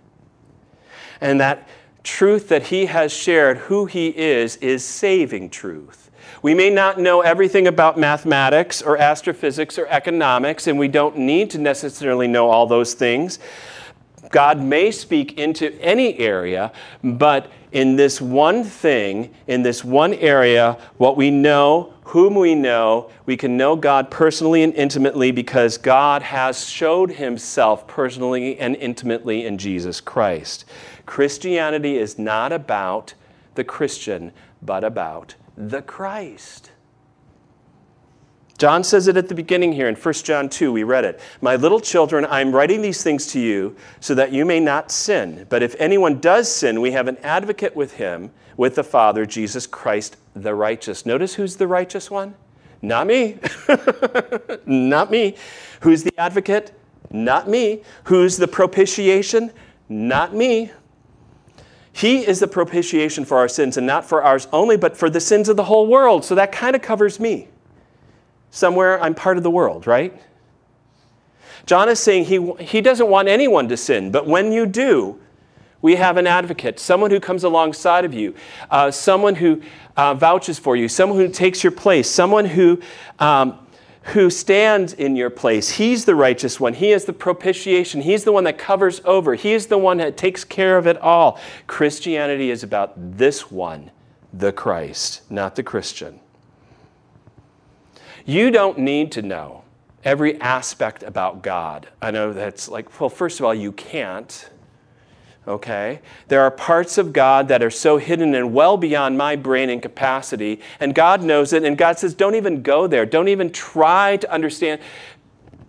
and 1.20 1.40
that 1.40 1.68
truth 2.02 2.48
that 2.48 2.64
he 2.64 2.86
has 2.86 3.12
shared, 3.12 3.58
who 3.58 3.86
he 3.86 4.08
is, 4.08 4.56
is 4.56 4.84
saving 4.84 5.50
truth. 5.50 6.10
We 6.42 6.52
may 6.52 6.68
not 6.68 6.98
know 6.98 7.20
everything 7.20 7.68
about 7.68 7.96
mathematics 7.96 8.82
or 8.82 8.98
astrophysics 8.98 9.78
or 9.78 9.86
economics, 9.86 10.66
and 10.66 10.80
we 10.80 10.88
don't 10.88 11.16
need 11.16 11.48
to 11.50 11.58
necessarily 11.58 12.26
know 12.26 12.50
all 12.50 12.66
those 12.66 12.92
things. 12.92 13.38
God 14.34 14.60
may 14.60 14.90
speak 14.90 15.38
into 15.38 15.80
any 15.80 16.18
area, 16.18 16.72
but 17.04 17.52
in 17.70 17.94
this 17.94 18.20
one 18.20 18.64
thing, 18.64 19.32
in 19.46 19.62
this 19.62 19.84
one 19.84 20.12
area, 20.14 20.76
what 20.96 21.16
we 21.16 21.30
know, 21.30 21.94
whom 22.02 22.34
we 22.34 22.56
know, 22.56 23.12
we 23.26 23.36
can 23.36 23.56
know 23.56 23.76
God 23.76 24.10
personally 24.10 24.64
and 24.64 24.74
intimately 24.74 25.30
because 25.30 25.78
God 25.78 26.20
has 26.22 26.68
showed 26.68 27.12
himself 27.12 27.86
personally 27.86 28.58
and 28.58 28.74
intimately 28.74 29.46
in 29.46 29.56
Jesus 29.56 30.00
Christ. 30.00 30.64
Christianity 31.06 31.96
is 31.96 32.18
not 32.18 32.50
about 32.50 33.14
the 33.54 33.62
Christian, 33.62 34.32
but 34.60 34.82
about 34.82 35.36
the 35.56 35.82
Christ. 35.82 36.72
John 38.56 38.84
says 38.84 39.08
it 39.08 39.16
at 39.16 39.28
the 39.28 39.34
beginning 39.34 39.72
here 39.72 39.88
in 39.88 39.96
1 39.96 40.14
John 40.14 40.48
2. 40.48 40.72
We 40.72 40.84
read 40.84 41.04
it. 41.04 41.20
My 41.40 41.56
little 41.56 41.80
children, 41.80 42.24
I'm 42.28 42.54
writing 42.54 42.82
these 42.82 43.02
things 43.02 43.26
to 43.28 43.40
you 43.40 43.74
so 43.98 44.14
that 44.14 44.32
you 44.32 44.44
may 44.44 44.60
not 44.60 44.92
sin. 44.92 45.46
But 45.48 45.62
if 45.62 45.74
anyone 45.80 46.20
does 46.20 46.50
sin, 46.50 46.80
we 46.80 46.92
have 46.92 47.08
an 47.08 47.16
advocate 47.18 47.74
with 47.74 47.94
him, 47.94 48.30
with 48.56 48.76
the 48.76 48.84
Father, 48.84 49.26
Jesus 49.26 49.66
Christ 49.66 50.16
the 50.34 50.54
righteous. 50.54 51.04
Notice 51.04 51.34
who's 51.34 51.56
the 51.56 51.66
righteous 51.66 52.10
one? 52.10 52.34
Not 52.80 53.06
me. 53.08 53.38
not 54.66 55.10
me. 55.10 55.36
Who's 55.80 56.04
the 56.04 56.14
advocate? 56.18 56.72
Not 57.10 57.48
me. 57.48 57.82
Who's 58.04 58.36
the 58.36 58.48
propitiation? 58.48 59.50
Not 59.88 60.34
me. 60.34 60.70
He 61.92 62.26
is 62.26 62.40
the 62.40 62.48
propitiation 62.48 63.24
for 63.24 63.38
our 63.38 63.48
sins, 63.48 63.76
and 63.76 63.86
not 63.86 64.04
for 64.04 64.22
ours 64.22 64.48
only, 64.52 64.76
but 64.76 64.96
for 64.96 65.08
the 65.08 65.20
sins 65.20 65.48
of 65.48 65.56
the 65.56 65.64
whole 65.64 65.86
world. 65.86 66.24
So 66.24 66.34
that 66.34 66.50
kind 66.50 66.74
of 66.74 66.82
covers 66.82 67.18
me 67.18 67.48
somewhere, 68.54 69.02
I'm 69.02 69.14
part 69.14 69.36
of 69.36 69.42
the 69.42 69.50
world, 69.50 69.86
right? 69.86 70.16
John 71.66 71.88
is 71.88 71.98
saying 71.98 72.26
he, 72.26 72.52
he 72.64 72.80
doesn't 72.80 73.08
want 73.08 73.26
anyone 73.26 73.68
to 73.68 73.76
sin, 73.76 74.12
but 74.12 74.26
when 74.26 74.52
you 74.52 74.64
do, 74.64 75.20
we 75.82 75.96
have 75.96 76.16
an 76.16 76.26
advocate, 76.26 76.78
someone 76.78 77.10
who 77.10 77.20
comes 77.20 77.42
alongside 77.42 78.04
of 78.04 78.14
you, 78.14 78.34
uh, 78.70 78.90
someone 78.90 79.34
who 79.34 79.60
uh, 79.96 80.14
vouches 80.14 80.58
for 80.58 80.76
you, 80.76 80.88
someone 80.88 81.18
who 81.18 81.28
takes 81.28 81.64
your 81.64 81.72
place, 81.72 82.08
someone 82.08 82.44
who, 82.44 82.80
um, 83.18 83.58
who 84.02 84.30
stands 84.30 84.92
in 84.92 85.16
your 85.16 85.30
place. 85.30 85.70
He's 85.70 86.04
the 86.04 86.14
righteous 86.14 86.60
one. 86.60 86.74
He 86.74 86.92
is 86.92 87.06
the 87.06 87.12
propitiation. 87.12 88.02
He's 88.02 88.24
the 88.24 88.32
one 88.32 88.44
that 88.44 88.56
covers 88.56 89.00
over. 89.04 89.34
He 89.34 89.52
is 89.52 89.66
the 89.66 89.78
one 89.78 89.96
that 89.96 90.16
takes 90.16 90.44
care 90.44 90.78
of 90.78 90.86
it 90.86 90.96
all. 90.98 91.40
Christianity 91.66 92.50
is 92.50 92.62
about 92.62 92.92
this 93.18 93.50
one, 93.50 93.90
the 94.32 94.52
Christ, 94.52 95.22
not 95.28 95.56
the 95.56 95.62
Christian. 95.62 96.20
You 98.24 98.50
don't 98.50 98.78
need 98.78 99.12
to 99.12 99.22
know 99.22 99.64
every 100.02 100.40
aspect 100.40 101.02
about 101.02 101.42
God. 101.42 101.88
I 102.00 102.10
know 102.10 102.32
that's 102.32 102.68
like, 102.68 103.00
well, 103.00 103.10
first 103.10 103.38
of 103.38 103.46
all, 103.46 103.54
you 103.54 103.72
can't. 103.72 104.50
Okay? 105.46 106.00
There 106.28 106.40
are 106.40 106.50
parts 106.50 106.96
of 106.96 107.12
God 107.12 107.48
that 107.48 107.62
are 107.62 107.70
so 107.70 107.98
hidden 107.98 108.34
and 108.34 108.54
well 108.54 108.76
beyond 108.76 109.18
my 109.18 109.36
brain 109.36 109.68
and 109.68 109.82
capacity, 109.82 110.60
and 110.80 110.94
God 110.94 111.22
knows 111.22 111.52
it, 111.52 111.64
and 111.64 111.76
God 111.76 111.98
says, 111.98 112.14
don't 112.14 112.34
even 112.34 112.62
go 112.62 112.86
there. 112.86 113.04
Don't 113.04 113.28
even 113.28 113.50
try 113.50 114.16
to 114.16 114.30
understand. 114.32 114.80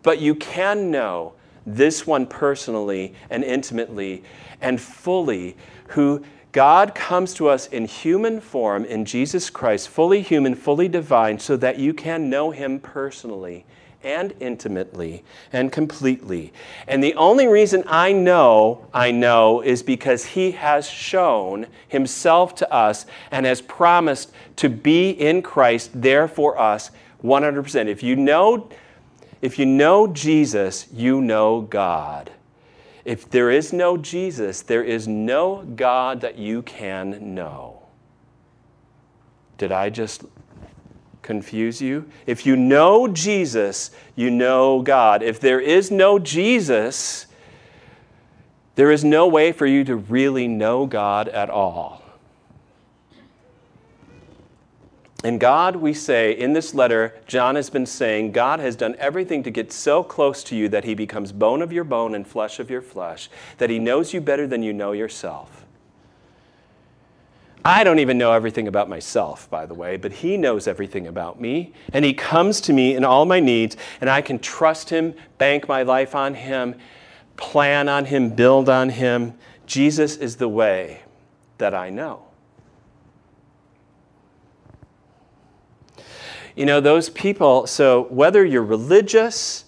But 0.01 0.19
you 0.19 0.35
can 0.35 0.91
know 0.91 1.33
this 1.65 2.05
one 2.05 2.25
personally 2.27 3.13
and 3.29 3.43
intimately 3.43 4.23
and 4.61 4.79
fully 4.79 5.55
who 5.89 6.23
God 6.51 6.95
comes 6.95 7.33
to 7.33 7.49
us 7.49 7.67
in 7.67 7.85
human 7.85 8.39
form 8.39 8.85
in 8.85 9.03
Jesus 9.03 9.49
Christ, 9.49 9.89
fully 9.89 10.21
human, 10.21 10.55
fully 10.55 10.87
divine, 10.87 11.37
so 11.39 11.57
that 11.57 11.79
you 11.79 11.93
can 11.93 12.29
know 12.29 12.51
him 12.51 12.79
personally 12.79 13.65
and 14.05 14.33
intimately 14.39 15.23
and 15.51 15.71
completely. 15.71 16.53
And 16.87 17.03
the 17.03 17.15
only 17.15 17.47
reason 17.47 17.83
I 17.87 18.13
know, 18.13 18.87
I 18.93 19.11
know, 19.11 19.61
is 19.61 19.83
because 19.83 20.23
he 20.23 20.51
has 20.51 20.89
shown 20.89 21.67
himself 21.89 22.55
to 22.55 22.71
us 22.71 23.05
and 23.31 23.45
has 23.45 23.61
promised 23.61 24.31
to 24.57 24.69
be 24.69 25.09
in 25.09 25.41
Christ 25.41 25.89
there 25.93 26.27
for 26.27 26.57
us 26.57 26.91
100%. 27.23 27.87
If 27.87 28.03
you 28.03 28.15
know 28.15 28.69
if 29.45 29.59
you 29.59 29.65
know 29.67 30.07
Jesus, 30.07 30.87
you 30.91 31.21
know 31.21 31.61
God. 31.61 32.31
If 33.05 33.29
there 33.29 33.51
is 33.51 33.71
no 33.71 33.95
Jesus, 33.95 34.63
there 34.63 34.83
is 34.83 35.07
no 35.07 35.61
God 35.61 36.21
that 36.21 36.39
you 36.39 36.63
can 36.63 37.35
know. 37.35 37.83
Did 39.59 39.71
I 39.71 39.91
just 39.91 40.23
confuse 41.21 41.79
you? 41.79 42.09
If 42.25 42.47
you 42.47 42.55
know 42.55 43.07
Jesus, 43.07 43.91
you 44.15 44.31
know 44.31 44.81
God. 44.81 45.21
If 45.21 45.39
there 45.39 45.59
is 45.59 45.91
no 45.91 46.17
Jesus, 46.17 47.27
there 48.73 48.89
is 48.89 49.03
no 49.03 49.27
way 49.27 49.51
for 49.51 49.67
you 49.67 49.83
to 49.83 49.95
really 49.95 50.47
know 50.47 50.87
God 50.87 51.27
at 51.27 51.51
all. 51.51 52.01
And 55.25 55.39
God, 55.39 55.77
we 55.77 55.95
say 55.95 56.33
in 56.33 56.53
this 56.53 56.75
letter, 56.75 57.15
John 57.25 57.55
has 57.55 57.71
been 57.71 57.87
saying, 57.87 58.31
God 58.31 58.59
has 58.59 58.75
done 58.75 58.95
everything 58.99 59.41
to 59.41 59.49
get 59.49 59.71
so 59.71 60.03
close 60.03 60.43
to 60.43 60.55
you 60.55 60.69
that 60.69 60.83
he 60.83 60.93
becomes 60.93 61.31
bone 61.31 61.63
of 61.63 61.73
your 61.73 61.83
bone 61.83 62.13
and 62.13 62.27
flesh 62.27 62.59
of 62.59 62.69
your 62.69 62.83
flesh, 62.83 63.27
that 63.57 63.71
he 63.71 63.79
knows 63.79 64.13
you 64.13 64.21
better 64.21 64.45
than 64.45 64.61
you 64.61 64.71
know 64.71 64.91
yourself. 64.91 65.65
I 67.65 67.83
don't 67.83 67.97
even 67.97 68.19
know 68.19 68.33
everything 68.33 68.67
about 68.67 68.87
myself, 68.87 69.49
by 69.49 69.65
the 69.65 69.73
way, 69.73 69.97
but 69.97 70.11
he 70.11 70.37
knows 70.37 70.67
everything 70.67 71.07
about 71.07 71.41
me. 71.41 71.73
And 71.91 72.05
he 72.05 72.13
comes 72.13 72.61
to 72.61 72.71
me 72.71 72.95
in 72.95 73.03
all 73.03 73.25
my 73.25 73.39
needs, 73.39 73.77
and 74.01 74.11
I 74.11 74.21
can 74.21 74.37
trust 74.37 74.91
him, 74.91 75.15
bank 75.39 75.67
my 75.67 75.81
life 75.81 76.13
on 76.13 76.35
him, 76.35 76.75
plan 77.35 77.89
on 77.89 78.05
him, 78.05 78.29
build 78.29 78.69
on 78.69 78.89
him. 78.89 79.33
Jesus 79.65 80.17
is 80.17 80.35
the 80.35 80.49
way 80.49 81.01
that 81.57 81.73
I 81.73 81.89
know. 81.89 82.24
You 86.55 86.65
know, 86.65 86.79
those 86.79 87.09
people, 87.09 87.67
so 87.67 88.03
whether 88.03 88.45
you're 88.45 88.63
religious 88.63 89.65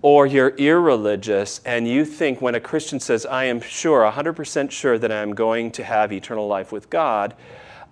or 0.00 0.26
you're 0.26 0.56
irreligious, 0.56 1.60
and 1.66 1.86
you 1.86 2.06
think 2.06 2.40
when 2.40 2.54
a 2.54 2.60
Christian 2.60 2.98
says, 2.98 3.26
I 3.26 3.44
am 3.44 3.60
sure, 3.60 4.10
100% 4.10 4.70
sure 4.70 4.98
that 4.98 5.12
I'm 5.12 5.34
going 5.34 5.70
to 5.72 5.84
have 5.84 6.10
eternal 6.10 6.46
life 6.46 6.72
with 6.72 6.88
God, 6.88 7.34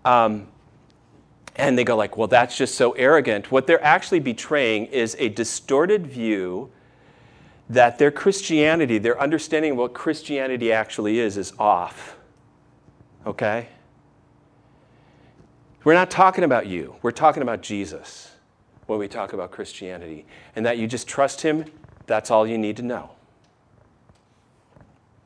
um, 0.06 0.48
and 1.56 1.76
they 1.76 1.84
go 1.84 1.94
like, 1.94 2.16
well, 2.16 2.28
that's 2.28 2.56
just 2.56 2.76
so 2.76 2.92
arrogant. 2.92 3.52
What 3.52 3.66
they're 3.66 3.84
actually 3.84 4.20
betraying 4.20 4.86
is 4.86 5.14
a 5.18 5.28
distorted 5.28 6.06
view 6.06 6.70
that 7.68 7.98
their 7.98 8.10
Christianity, 8.10 8.96
their 8.96 9.20
understanding 9.20 9.72
of 9.72 9.76
what 9.76 9.92
Christianity 9.92 10.72
actually 10.72 11.18
is, 11.18 11.36
is 11.36 11.52
off. 11.58 12.16
Okay? 13.26 13.68
We're 15.84 15.92
not 15.92 16.10
talking 16.10 16.44
about 16.44 16.66
you, 16.66 16.96
we're 17.02 17.10
talking 17.10 17.42
about 17.42 17.60
Jesus 17.60 18.30
when 18.88 18.98
we 18.98 19.06
talk 19.06 19.34
about 19.34 19.52
Christianity. 19.52 20.26
And 20.56 20.66
that 20.66 20.78
you 20.78 20.88
just 20.88 21.06
trust 21.06 21.42
Him, 21.42 21.66
that's 22.06 22.30
all 22.30 22.46
you 22.46 22.58
need 22.58 22.76
to 22.78 22.82
know. 22.82 23.10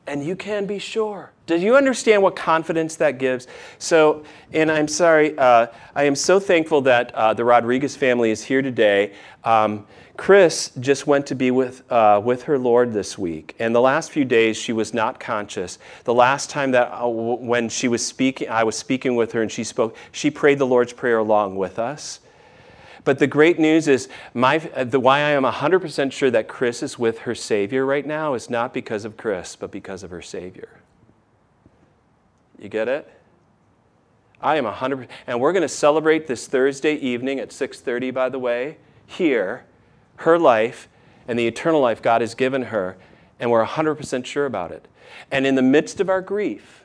And 0.04 0.24
you 0.24 0.34
can 0.34 0.66
be 0.66 0.80
sure. 0.80 1.30
Do 1.46 1.56
you 1.56 1.76
understand 1.76 2.22
what 2.22 2.34
confidence 2.34 2.96
that 2.96 3.18
gives? 3.18 3.46
So, 3.78 4.24
and 4.52 4.70
I'm 4.70 4.88
sorry, 4.88 5.38
uh, 5.38 5.68
I 5.94 6.04
am 6.04 6.16
so 6.16 6.40
thankful 6.40 6.80
that 6.82 7.14
uh, 7.14 7.34
the 7.34 7.44
Rodriguez 7.44 7.94
family 7.94 8.32
is 8.32 8.42
here 8.42 8.62
today. 8.62 9.12
Um, 9.44 9.86
Chris 10.16 10.72
just 10.80 11.06
went 11.06 11.26
to 11.26 11.36
be 11.36 11.52
with, 11.52 11.90
uh, 11.90 12.20
with 12.22 12.42
her 12.44 12.58
Lord 12.58 12.92
this 12.92 13.16
week. 13.16 13.54
And 13.60 13.72
the 13.72 13.80
last 13.80 14.10
few 14.10 14.24
days, 14.24 14.56
she 14.56 14.72
was 14.72 14.92
not 14.92 15.20
conscious. 15.20 15.78
The 16.02 16.14
last 16.14 16.50
time 16.50 16.72
that 16.72 16.88
uh, 16.92 17.08
when 17.08 17.68
she 17.68 17.86
was 17.86 18.04
speaking, 18.04 18.48
I 18.48 18.64
was 18.64 18.76
speaking 18.76 19.14
with 19.14 19.30
her 19.32 19.42
and 19.42 19.50
she 19.50 19.62
spoke, 19.62 19.96
she 20.10 20.32
prayed 20.32 20.58
the 20.58 20.66
Lord's 20.66 20.92
Prayer 20.92 21.18
along 21.18 21.56
with 21.56 21.78
us. 21.78 22.18
But 23.04 23.18
the 23.18 23.26
great 23.26 23.58
news 23.58 23.88
is 23.88 24.08
my, 24.34 24.58
the, 24.58 25.00
why 25.00 25.18
I 25.18 25.30
am 25.30 25.44
100% 25.44 26.12
sure 26.12 26.30
that 26.30 26.48
Chris 26.48 26.82
is 26.82 26.98
with 26.98 27.20
her 27.20 27.34
Savior 27.34 27.84
right 27.84 28.06
now 28.06 28.34
is 28.34 28.50
not 28.50 28.72
because 28.72 29.04
of 29.04 29.16
Chris, 29.16 29.56
but 29.56 29.70
because 29.70 30.02
of 30.02 30.10
her 30.10 30.22
Savior. 30.22 30.80
You 32.58 32.68
get 32.68 32.88
it? 32.88 33.10
I 34.40 34.56
am 34.56 34.64
100%. 34.64 35.08
And 35.26 35.40
we're 35.40 35.52
going 35.52 35.62
to 35.62 35.68
celebrate 35.68 36.26
this 36.26 36.46
Thursday 36.46 36.94
evening 36.94 37.38
at 37.38 37.50
6.30, 37.50 38.12
by 38.12 38.28
the 38.28 38.38
way, 38.38 38.78
here, 39.06 39.64
her 40.16 40.38
life 40.38 40.88
and 41.28 41.38
the 41.38 41.46
eternal 41.46 41.80
life 41.80 42.02
God 42.02 42.20
has 42.20 42.34
given 42.34 42.62
her. 42.62 42.96
And 43.38 43.50
we're 43.50 43.64
100% 43.64 44.24
sure 44.24 44.46
about 44.46 44.72
it. 44.72 44.86
And 45.30 45.46
in 45.46 45.54
the 45.54 45.62
midst 45.62 46.00
of 46.00 46.08
our 46.08 46.20
grief, 46.20 46.84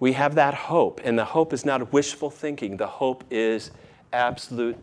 we 0.00 0.12
have 0.12 0.34
that 0.36 0.54
hope. 0.54 1.00
And 1.04 1.18
the 1.18 1.24
hope 1.24 1.52
is 1.52 1.64
not 1.64 1.92
wishful 1.92 2.30
thinking. 2.30 2.76
The 2.76 2.86
hope 2.86 3.24
is 3.30 3.70
absolute 4.12 4.78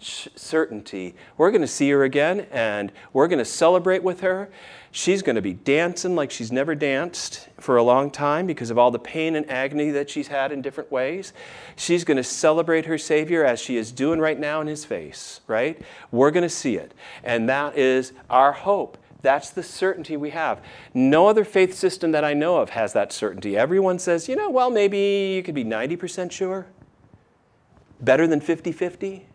certainty. 0.00 1.14
We're 1.36 1.50
going 1.50 1.62
to 1.62 1.66
see 1.66 1.90
her 1.90 2.04
again 2.04 2.46
and 2.50 2.92
we're 3.12 3.28
going 3.28 3.38
to 3.38 3.44
celebrate 3.44 4.02
with 4.02 4.20
her. 4.20 4.50
She's 4.90 5.20
going 5.20 5.36
to 5.36 5.42
be 5.42 5.52
dancing 5.52 6.14
like 6.14 6.30
she's 6.30 6.50
never 6.50 6.74
danced 6.74 7.48
for 7.60 7.76
a 7.76 7.82
long 7.82 8.10
time 8.10 8.46
because 8.46 8.70
of 8.70 8.78
all 8.78 8.90
the 8.90 8.98
pain 8.98 9.36
and 9.36 9.48
agony 9.50 9.90
that 9.90 10.08
she's 10.08 10.28
had 10.28 10.52
in 10.52 10.62
different 10.62 10.90
ways. 10.90 11.32
She's 11.76 12.02
going 12.02 12.16
to 12.16 12.24
celebrate 12.24 12.86
her 12.86 12.96
Savior 12.96 13.44
as 13.44 13.60
she 13.60 13.76
is 13.76 13.92
doing 13.92 14.20
right 14.20 14.38
now 14.38 14.60
in 14.62 14.66
His 14.66 14.86
face, 14.86 15.40
right? 15.46 15.80
We're 16.10 16.30
going 16.30 16.44
to 16.44 16.48
see 16.48 16.76
it. 16.76 16.94
And 17.22 17.48
that 17.48 17.76
is 17.76 18.12
our 18.30 18.52
hope. 18.52 18.96
That's 19.20 19.50
the 19.50 19.62
certainty 19.62 20.16
we 20.16 20.30
have. 20.30 20.62
No 20.94 21.26
other 21.26 21.44
faith 21.44 21.74
system 21.74 22.12
that 22.12 22.24
I 22.24 22.32
know 22.32 22.58
of 22.58 22.70
has 22.70 22.92
that 22.94 23.12
certainty. 23.12 23.56
Everyone 23.56 23.98
says, 23.98 24.28
you 24.28 24.36
know, 24.36 24.48
well, 24.48 24.70
maybe 24.70 25.34
you 25.34 25.42
could 25.42 25.54
be 25.54 25.64
90% 25.64 26.30
sure. 26.30 26.68
Better 28.00 28.26
than 28.26 28.40
50 28.40 28.72
50. 28.72 29.26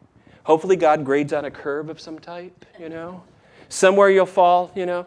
Hopefully, 0.43 0.75
God 0.75 1.05
grades 1.05 1.33
on 1.33 1.45
a 1.45 1.51
curve 1.51 1.89
of 1.89 1.99
some 1.99 2.19
type, 2.19 2.65
you 2.79 2.89
know. 2.89 3.23
Somewhere 3.69 4.09
you'll 4.09 4.25
fall, 4.25 4.71
you 4.75 4.85
know. 4.85 5.05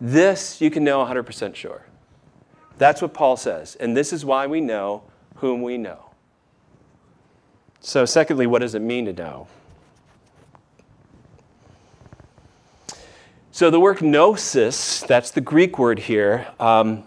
This 0.00 0.60
you 0.60 0.70
can 0.70 0.84
know 0.84 1.04
100% 1.04 1.54
sure. 1.54 1.86
That's 2.78 3.00
what 3.00 3.14
Paul 3.14 3.36
says. 3.36 3.76
And 3.76 3.96
this 3.96 4.12
is 4.12 4.24
why 4.24 4.46
we 4.46 4.60
know 4.60 5.02
whom 5.36 5.62
we 5.62 5.78
know. 5.78 6.10
So, 7.80 8.04
secondly, 8.04 8.46
what 8.46 8.60
does 8.60 8.74
it 8.74 8.82
mean 8.82 9.04
to 9.06 9.12
know? 9.12 9.46
So, 13.52 13.70
the 13.70 13.78
word 13.78 14.02
gnosis, 14.02 15.02
that's 15.02 15.30
the 15.30 15.40
Greek 15.40 15.78
word 15.78 15.98
here, 15.98 16.48
um, 16.58 17.04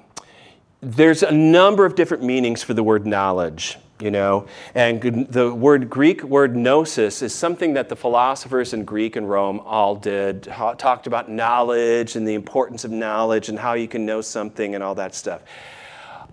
there's 0.81 1.23
a 1.23 1.31
number 1.31 1.85
of 1.85 1.95
different 1.95 2.23
meanings 2.23 2.63
for 2.63 2.73
the 2.73 2.83
word 2.83 3.05
knowledge 3.05 3.77
you 4.01 4.11
know? 4.11 4.47
And 4.75 5.27
the 5.29 5.53
word 5.53 5.89
greek 5.89 6.23
word 6.23 6.55
gnosis 6.55 7.21
is 7.21 7.33
something 7.33 7.73
that 7.73 7.89
the 7.89 7.95
philosophers 7.95 8.73
in 8.73 8.85
greek 8.85 9.15
and 9.15 9.29
rome 9.29 9.59
all 9.65 9.95
did 9.95 10.43
talked 10.43 11.07
about 11.07 11.29
knowledge 11.29 12.15
and 12.15 12.27
the 12.27 12.33
importance 12.33 12.83
of 12.83 12.91
knowledge 12.91 13.49
and 13.49 13.57
how 13.57 13.73
you 13.73 13.87
can 13.87 14.05
know 14.05 14.21
something 14.21 14.75
and 14.75 14.83
all 14.83 14.95
that 14.95 15.15
stuff 15.15 15.41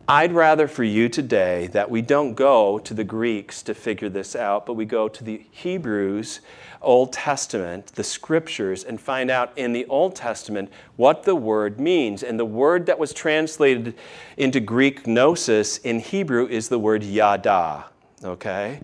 i'd 0.09 0.33
rather 0.33 0.69
for 0.69 0.85
you 0.85 1.09
today 1.09 1.67
that 1.69 1.91
we 1.91 2.03
don't 2.03 2.35
go 2.35 2.79
to 2.79 2.95
the 2.95 3.05
greeks 3.05 3.63
to 3.63 3.75
figure 3.75 4.09
this 4.09 4.37
out 4.37 4.67
but 4.67 4.75
we 4.75 4.85
go 4.85 5.09
to 5.09 5.25
the 5.25 5.45
hebrews 5.51 6.41
Old 6.85 7.13
Testament, 7.13 7.87
the 7.95 8.05
scriptures, 8.05 8.85
and 8.85 9.01
find 9.01 9.31
out 9.31 9.57
in 9.57 9.73
the 9.73 9.87
Old 9.87 10.15
Testament 10.15 10.71
what 10.97 11.25
the 11.25 11.35
word 11.35 11.81
means. 11.81 12.23
And 12.23 12.39
the 12.39 12.45
word 12.45 12.87
that 12.87 12.99
was 12.99 13.13
translated 13.13 13.95
into 14.37 14.61
Greek 14.61 15.07
gnosis 15.07 15.79
in 15.79 15.99
Hebrew 15.99 16.47
is 16.47 16.69
the 16.69 16.79
word 16.79 17.03
yada, 17.03 17.87
okay? 18.23 18.81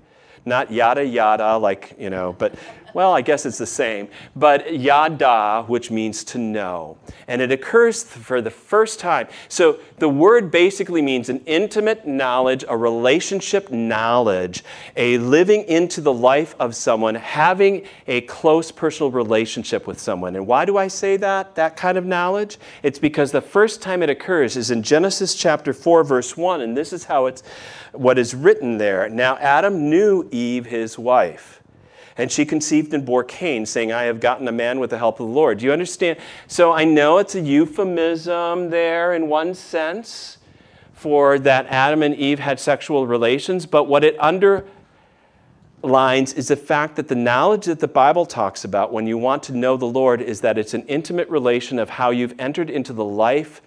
Not 0.46 0.72
yada 0.72 1.04
yada, 1.04 1.58
like, 1.58 1.94
you 1.98 2.10
know, 2.10 2.34
but 2.38 2.54
well, 2.94 3.12
I 3.12 3.22
guess 3.22 3.46
it's 3.46 3.58
the 3.58 3.66
same, 3.66 4.08
but 4.34 4.78
yada, 4.78 5.64
which 5.66 5.90
means 5.90 6.24
to 6.24 6.38
know. 6.38 6.98
And 7.28 7.40
it 7.40 7.52
occurs 7.52 8.02
for 8.02 8.40
the 8.40 8.50
first 8.50 9.00
time. 9.00 9.28
So 9.48 9.78
the 9.98 10.08
word 10.08 10.50
basically 10.50 11.02
means 11.02 11.28
an 11.28 11.42
intimate 11.46 12.06
knowledge, 12.06 12.64
a 12.68 12.76
relationship 12.76 13.70
knowledge, 13.70 14.64
a 14.96 15.18
living 15.18 15.64
into 15.64 16.00
the 16.00 16.12
life 16.12 16.54
of 16.58 16.74
someone, 16.74 17.14
having 17.14 17.86
a 18.06 18.22
close 18.22 18.70
personal 18.70 19.10
relationship 19.10 19.86
with 19.86 20.00
someone. 20.00 20.36
And 20.36 20.46
why 20.46 20.64
do 20.64 20.76
I 20.76 20.88
say 20.88 21.16
that, 21.18 21.54
that 21.54 21.76
kind 21.76 21.98
of 21.98 22.04
knowledge? 22.04 22.58
It's 22.82 22.98
because 22.98 23.32
the 23.32 23.40
first 23.40 23.82
time 23.82 24.02
it 24.02 24.10
occurs 24.10 24.56
is 24.56 24.70
in 24.70 24.82
Genesis 24.82 25.34
chapter 25.34 25.72
4, 25.72 26.04
verse 26.04 26.36
1, 26.36 26.60
and 26.60 26.76
this 26.76 26.92
is 26.92 27.04
how 27.04 27.26
it's 27.26 27.42
what 27.92 28.18
is 28.18 28.34
written 28.34 28.78
there. 28.78 29.08
Now 29.08 29.36
Adam 29.38 29.90
knew 29.90 30.28
Eve, 30.30 30.66
his 30.66 30.98
wife. 30.98 31.59
And 32.16 32.30
she 32.30 32.44
conceived 32.44 32.92
and 32.92 33.04
bore 33.04 33.24
Cain, 33.24 33.66
saying, 33.66 33.92
I 33.92 34.02
have 34.04 34.20
gotten 34.20 34.46
a 34.48 34.52
man 34.52 34.80
with 34.80 34.90
the 34.90 34.98
help 34.98 35.20
of 35.20 35.28
the 35.28 35.32
Lord. 35.32 35.58
Do 35.58 35.66
you 35.66 35.72
understand? 35.72 36.18
So 36.48 36.72
I 36.72 36.84
know 36.84 37.18
it's 37.18 37.34
a 37.34 37.40
euphemism 37.40 38.70
there 38.70 39.14
in 39.14 39.28
one 39.28 39.54
sense 39.54 40.38
for 40.92 41.38
that 41.38 41.66
Adam 41.68 42.02
and 42.02 42.14
Eve 42.14 42.38
had 42.38 42.60
sexual 42.60 43.06
relations, 43.06 43.64
but 43.64 43.84
what 43.84 44.04
it 44.04 44.16
underlines 44.20 44.64
is 46.34 46.48
the 46.48 46.56
fact 46.56 46.96
that 46.96 47.08
the 47.08 47.14
knowledge 47.14 47.64
that 47.64 47.80
the 47.80 47.88
Bible 47.88 48.26
talks 48.26 48.64
about 48.64 48.92
when 48.92 49.06
you 49.06 49.16
want 49.16 49.42
to 49.44 49.54
know 49.54 49.78
the 49.78 49.86
Lord 49.86 50.20
is 50.20 50.42
that 50.42 50.58
it's 50.58 50.74
an 50.74 50.82
intimate 50.88 51.28
relation 51.30 51.78
of 51.78 51.88
how 51.88 52.10
you've 52.10 52.34
entered 52.38 52.68
into 52.68 52.92
the 52.92 53.04
life 53.04 53.62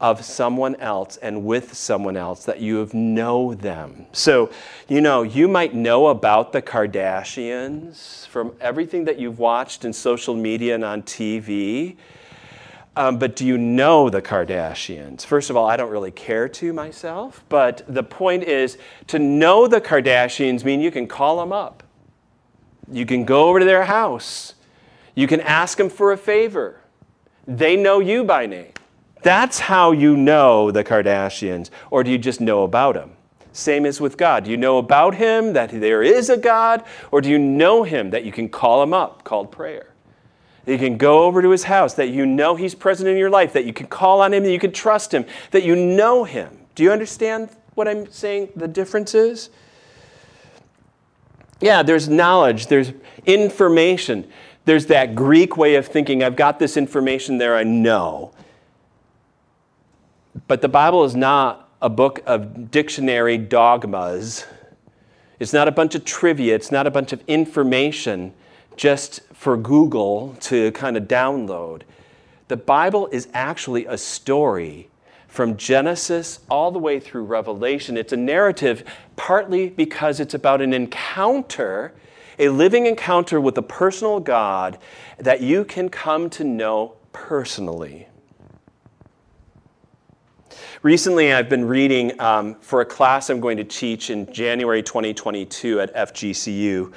of 0.00 0.24
someone 0.24 0.76
else 0.76 1.16
and 1.16 1.44
with 1.44 1.74
someone 1.74 2.16
else 2.16 2.44
that 2.44 2.60
you 2.60 2.76
have 2.76 2.94
know 2.94 3.54
them. 3.54 4.06
So, 4.12 4.50
you 4.88 5.00
know, 5.00 5.22
you 5.22 5.48
might 5.48 5.74
know 5.74 6.06
about 6.06 6.52
the 6.52 6.62
Kardashians 6.62 8.26
from 8.28 8.54
everything 8.60 9.04
that 9.06 9.18
you've 9.18 9.40
watched 9.40 9.84
in 9.84 9.92
social 9.92 10.34
media 10.34 10.76
and 10.76 10.84
on 10.84 11.02
TV. 11.02 11.96
Um, 12.94 13.18
but 13.18 13.36
do 13.36 13.44
you 13.46 13.58
know 13.58 14.08
the 14.08 14.22
Kardashians? 14.22 15.24
First 15.24 15.50
of 15.50 15.56
all, 15.56 15.66
I 15.66 15.76
don't 15.76 15.90
really 15.90 16.10
care 16.10 16.48
to 16.48 16.72
myself, 16.72 17.44
but 17.48 17.82
the 17.88 18.02
point 18.02 18.44
is 18.44 18.78
to 19.08 19.18
know 19.18 19.66
the 19.66 19.80
Kardashians 19.80 20.64
mean 20.64 20.80
you 20.80 20.90
can 20.90 21.06
call 21.06 21.38
them 21.38 21.52
up. 21.52 21.82
You 22.90 23.04
can 23.04 23.24
go 23.24 23.48
over 23.48 23.58
to 23.58 23.64
their 23.64 23.84
house. 23.84 24.54
You 25.14 25.26
can 25.26 25.40
ask 25.40 25.76
them 25.76 25.90
for 25.90 26.12
a 26.12 26.16
favor. 26.16 26.80
They 27.46 27.76
know 27.76 27.98
you 27.98 28.24
by 28.24 28.46
name. 28.46 28.72
That's 29.22 29.58
how 29.58 29.92
you 29.92 30.16
know 30.16 30.70
the 30.70 30.84
Kardashians, 30.84 31.70
or 31.90 32.04
do 32.04 32.10
you 32.10 32.18
just 32.18 32.40
know 32.40 32.62
about 32.62 32.94
them? 32.94 33.12
Same 33.52 33.86
as 33.86 34.00
with 34.00 34.16
God. 34.16 34.44
Do 34.44 34.50
you 34.50 34.56
know 34.56 34.78
about 34.78 35.16
Him, 35.16 35.52
that 35.54 35.70
there 35.70 36.02
is 36.02 36.30
a 36.30 36.36
God, 36.36 36.84
or 37.10 37.20
do 37.20 37.28
you 37.28 37.38
know 37.38 37.82
Him, 37.82 38.10
that 38.10 38.24
you 38.24 38.30
can 38.30 38.48
call 38.48 38.82
Him 38.82 38.94
up, 38.94 39.24
called 39.24 39.50
prayer? 39.50 39.92
That 40.64 40.72
you 40.72 40.78
can 40.78 40.96
go 40.96 41.24
over 41.24 41.42
to 41.42 41.50
His 41.50 41.64
house, 41.64 41.94
that 41.94 42.10
you 42.10 42.24
know 42.26 42.54
He's 42.54 42.74
present 42.74 43.08
in 43.08 43.16
your 43.16 43.30
life, 43.30 43.52
that 43.54 43.64
you 43.64 43.72
can 43.72 43.86
call 43.86 44.20
on 44.20 44.32
Him, 44.32 44.44
that 44.44 44.52
you 44.52 44.58
can 44.60 44.72
trust 44.72 45.12
Him, 45.12 45.24
that 45.50 45.64
you 45.64 45.74
know 45.74 46.24
Him. 46.24 46.58
Do 46.74 46.84
you 46.84 46.92
understand 46.92 47.50
what 47.74 47.88
I'm 47.88 48.10
saying 48.10 48.50
the 48.54 48.68
difference 48.68 49.14
is? 49.14 49.50
Yeah, 51.60 51.82
there's 51.82 52.08
knowledge, 52.08 52.68
there's 52.68 52.92
information, 53.26 54.30
there's 54.64 54.86
that 54.86 55.16
Greek 55.16 55.56
way 55.56 55.74
of 55.74 55.86
thinking. 55.88 56.22
I've 56.22 56.36
got 56.36 56.60
this 56.60 56.76
information 56.76 57.38
there, 57.38 57.56
I 57.56 57.64
know. 57.64 58.32
But 60.46 60.62
the 60.62 60.68
Bible 60.68 61.04
is 61.04 61.16
not 61.16 61.70
a 61.80 61.88
book 61.88 62.22
of 62.26 62.70
dictionary 62.70 63.38
dogmas. 63.38 64.46
It's 65.38 65.52
not 65.52 65.68
a 65.68 65.72
bunch 65.72 65.94
of 65.94 66.04
trivia, 66.04 66.54
it's 66.54 66.70
not 66.70 66.86
a 66.86 66.90
bunch 66.90 67.12
of 67.12 67.22
information 67.26 68.34
just 68.76 69.20
for 69.32 69.56
Google 69.56 70.36
to 70.40 70.72
kind 70.72 70.96
of 70.96 71.04
download. 71.04 71.82
The 72.48 72.56
Bible 72.56 73.08
is 73.12 73.28
actually 73.34 73.86
a 73.86 73.98
story 73.98 74.88
from 75.28 75.56
Genesis 75.56 76.40
all 76.50 76.70
the 76.70 76.78
way 76.78 76.98
through 76.98 77.24
Revelation. 77.24 77.96
It's 77.96 78.12
a 78.12 78.16
narrative 78.16 78.84
partly 79.16 79.68
because 79.68 80.18
it's 80.20 80.34
about 80.34 80.60
an 80.60 80.72
encounter, 80.72 81.94
a 82.38 82.48
living 82.48 82.86
encounter 82.86 83.40
with 83.40 83.56
a 83.58 83.62
personal 83.62 84.18
God 84.20 84.78
that 85.18 85.40
you 85.40 85.64
can 85.64 85.88
come 85.88 86.30
to 86.30 86.44
know 86.44 86.94
personally. 87.12 88.08
Recently, 90.84 91.32
I've 91.32 91.48
been 91.48 91.64
reading 91.64 92.20
um, 92.20 92.54
for 92.60 92.82
a 92.82 92.84
class 92.84 93.30
I'm 93.30 93.40
going 93.40 93.56
to 93.56 93.64
teach 93.64 94.10
in 94.10 94.32
January 94.32 94.80
2022 94.80 95.80
at 95.80 95.92
FGCU. 95.92 96.92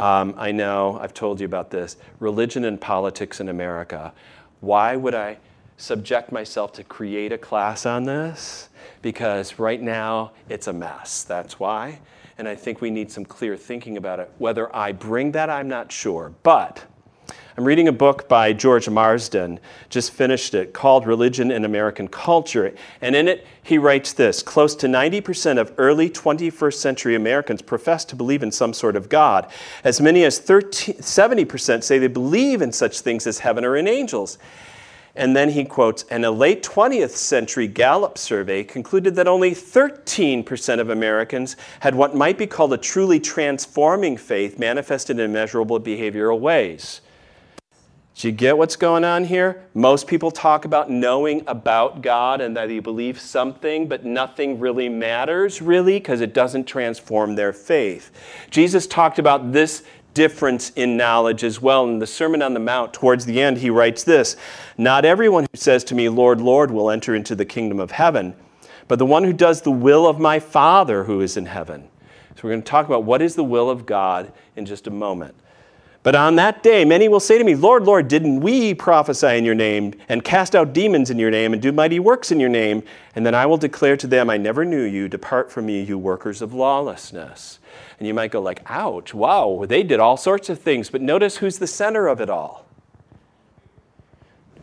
Um, 0.00 0.34
I 0.38 0.52
know, 0.52 0.98
I've 0.98 1.12
told 1.12 1.40
you 1.40 1.44
about 1.44 1.70
this 1.70 1.98
religion 2.18 2.64
and 2.64 2.80
politics 2.80 3.38
in 3.38 3.50
America. 3.50 4.14
Why 4.60 4.96
would 4.96 5.14
I 5.14 5.36
subject 5.76 6.32
myself 6.32 6.72
to 6.74 6.84
create 6.84 7.30
a 7.30 7.36
class 7.36 7.84
on 7.84 8.04
this? 8.04 8.70
Because 9.02 9.58
right 9.58 9.82
now 9.82 10.32
it's 10.48 10.66
a 10.66 10.72
mess. 10.72 11.22
That's 11.22 11.60
why. 11.60 11.98
And 12.38 12.48
I 12.48 12.54
think 12.54 12.80
we 12.80 12.88
need 12.88 13.10
some 13.12 13.26
clear 13.26 13.54
thinking 13.54 13.98
about 13.98 14.18
it. 14.18 14.32
Whether 14.38 14.74
I 14.74 14.92
bring 14.92 15.32
that, 15.32 15.50
I'm 15.50 15.68
not 15.68 15.92
sure. 15.92 16.32
But 16.42 16.86
I'm 17.58 17.64
reading 17.64 17.88
a 17.88 17.92
book 17.92 18.28
by 18.28 18.52
George 18.52 18.86
Marsden, 18.86 19.60
just 19.88 20.12
finished 20.12 20.52
it, 20.52 20.74
called 20.74 21.06
Religion 21.06 21.50
in 21.50 21.64
American 21.64 22.06
Culture. 22.06 22.74
And 23.00 23.16
in 23.16 23.28
it, 23.28 23.46
he 23.62 23.78
writes 23.78 24.12
this 24.12 24.42
Close 24.42 24.74
to 24.76 24.86
90% 24.86 25.58
of 25.58 25.72
early 25.78 26.10
21st 26.10 26.74
century 26.74 27.14
Americans 27.14 27.62
profess 27.62 28.04
to 28.06 28.16
believe 28.16 28.42
in 28.42 28.52
some 28.52 28.74
sort 28.74 28.94
of 28.94 29.08
God. 29.08 29.50
As 29.84 30.02
many 30.02 30.24
as 30.24 30.38
13, 30.38 30.96
70% 30.96 31.82
say 31.82 31.98
they 31.98 32.08
believe 32.08 32.60
in 32.60 32.72
such 32.72 33.00
things 33.00 33.26
as 33.26 33.38
heaven 33.38 33.64
or 33.64 33.76
in 33.76 33.88
angels. 33.88 34.36
And 35.14 35.34
then 35.34 35.48
he 35.48 35.64
quotes, 35.64 36.02
and 36.10 36.26
a 36.26 36.30
late 36.30 36.62
20th 36.62 37.12
century 37.12 37.66
Gallup 37.68 38.18
survey 38.18 38.64
concluded 38.64 39.14
that 39.14 39.26
only 39.26 39.52
13% 39.52 40.78
of 40.78 40.90
Americans 40.90 41.56
had 41.80 41.94
what 41.94 42.14
might 42.14 42.36
be 42.36 42.46
called 42.46 42.74
a 42.74 42.76
truly 42.76 43.18
transforming 43.18 44.18
faith 44.18 44.58
manifested 44.58 45.18
in 45.18 45.32
measurable 45.32 45.80
behavioral 45.80 46.38
ways. 46.38 47.00
Do 48.16 48.28
you 48.28 48.32
get 48.32 48.56
what's 48.56 48.76
going 48.76 49.04
on 49.04 49.24
here? 49.24 49.62
Most 49.74 50.06
people 50.06 50.30
talk 50.30 50.64
about 50.64 50.88
knowing 50.88 51.42
about 51.46 52.00
God 52.00 52.40
and 52.40 52.56
that 52.56 52.68
they 52.68 52.78
believe 52.78 53.20
something, 53.20 53.88
but 53.88 54.06
nothing 54.06 54.58
really 54.58 54.88
matters, 54.88 55.60
really, 55.60 55.98
because 55.98 56.22
it 56.22 56.32
doesn't 56.32 56.64
transform 56.64 57.34
their 57.34 57.52
faith. 57.52 58.10
Jesus 58.50 58.86
talked 58.86 59.18
about 59.18 59.52
this 59.52 59.82
difference 60.14 60.70
in 60.76 60.96
knowledge 60.96 61.44
as 61.44 61.60
well. 61.60 61.84
In 61.84 61.98
the 61.98 62.06
Sermon 62.06 62.40
on 62.40 62.54
the 62.54 62.60
Mount, 62.60 62.94
towards 62.94 63.26
the 63.26 63.42
end, 63.42 63.58
he 63.58 63.68
writes 63.68 64.02
this 64.02 64.36
Not 64.78 65.04
everyone 65.04 65.44
who 65.44 65.58
says 65.58 65.84
to 65.84 65.94
me, 65.94 66.08
Lord, 66.08 66.40
Lord, 66.40 66.70
will 66.70 66.90
enter 66.90 67.14
into 67.14 67.34
the 67.34 67.44
kingdom 67.44 67.78
of 67.78 67.90
heaven, 67.90 68.34
but 68.88 68.98
the 68.98 69.04
one 69.04 69.24
who 69.24 69.34
does 69.34 69.60
the 69.60 69.70
will 69.70 70.06
of 70.06 70.18
my 70.18 70.38
Father 70.38 71.04
who 71.04 71.20
is 71.20 71.36
in 71.36 71.44
heaven. 71.44 71.90
So 72.34 72.40
we're 72.44 72.50
going 72.52 72.62
to 72.62 72.70
talk 72.70 72.86
about 72.86 73.04
what 73.04 73.20
is 73.20 73.34
the 73.34 73.44
will 73.44 73.68
of 73.68 73.84
God 73.84 74.32
in 74.56 74.64
just 74.64 74.86
a 74.86 74.90
moment. 74.90 75.34
But 76.06 76.14
on 76.14 76.36
that 76.36 76.62
day, 76.62 76.84
many 76.84 77.08
will 77.08 77.18
say 77.18 77.36
to 77.36 77.42
me, 77.42 77.56
Lord, 77.56 77.82
Lord, 77.82 78.06
didn't 78.06 78.38
we 78.38 78.74
prophesy 78.74 79.38
in 79.38 79.44
your 79.44 79.56
name 79.56 79.92
and 80.08 80.22
cast 80.22 80.54
out 80.54 80.72
demons 80.72 81.10
in 81.10 81.18
your 81.18 81.32
name 81.32 81.52
and 81.52 81.60
do 81.60 81.72
mighty 81.72 81.98
works 81.98 82.30
in 82.30 82.38
your 82.38 82.48
name? 82.48 82.84
And 83.16 83.26
then 83.26 83.34
I 83.34 83.44
will 83.46 83.56
declare 83.56 83.96
to 83.96 84.06
them, 84.06 84.30
I 84.30 84.36
never 84.36 84.64
knew 84.64 84.84
you. 84.84 85.08
Depart 85.08 85.50
from 85.50 85.66
me, 85.66 85.82
you 85.82 85.98
workers 85.98 86.42
of 86.42 86.54
lawlessness. 86.54 87.58
And 87.98 88.06
you 88.06 88.14
might 88.14 88.30
go 88.30 88.40
like, 88.40 88.62
ouch, 88.66 89.14
wow, 89.14 89.64
they 89.66 89.82
did 89.82 89.98
all 89.98 90.16
sorts 90.16 90.48
of 90.48 90.60
things. 90.60 90.90
But 90.90 91.02
notice 91.02 91.38
who's 91.38 91.58
the 91.58 91.66
center 91.66 92.06
of 92.06 92.20
it 92.20 92.30
all. 92.30 92.64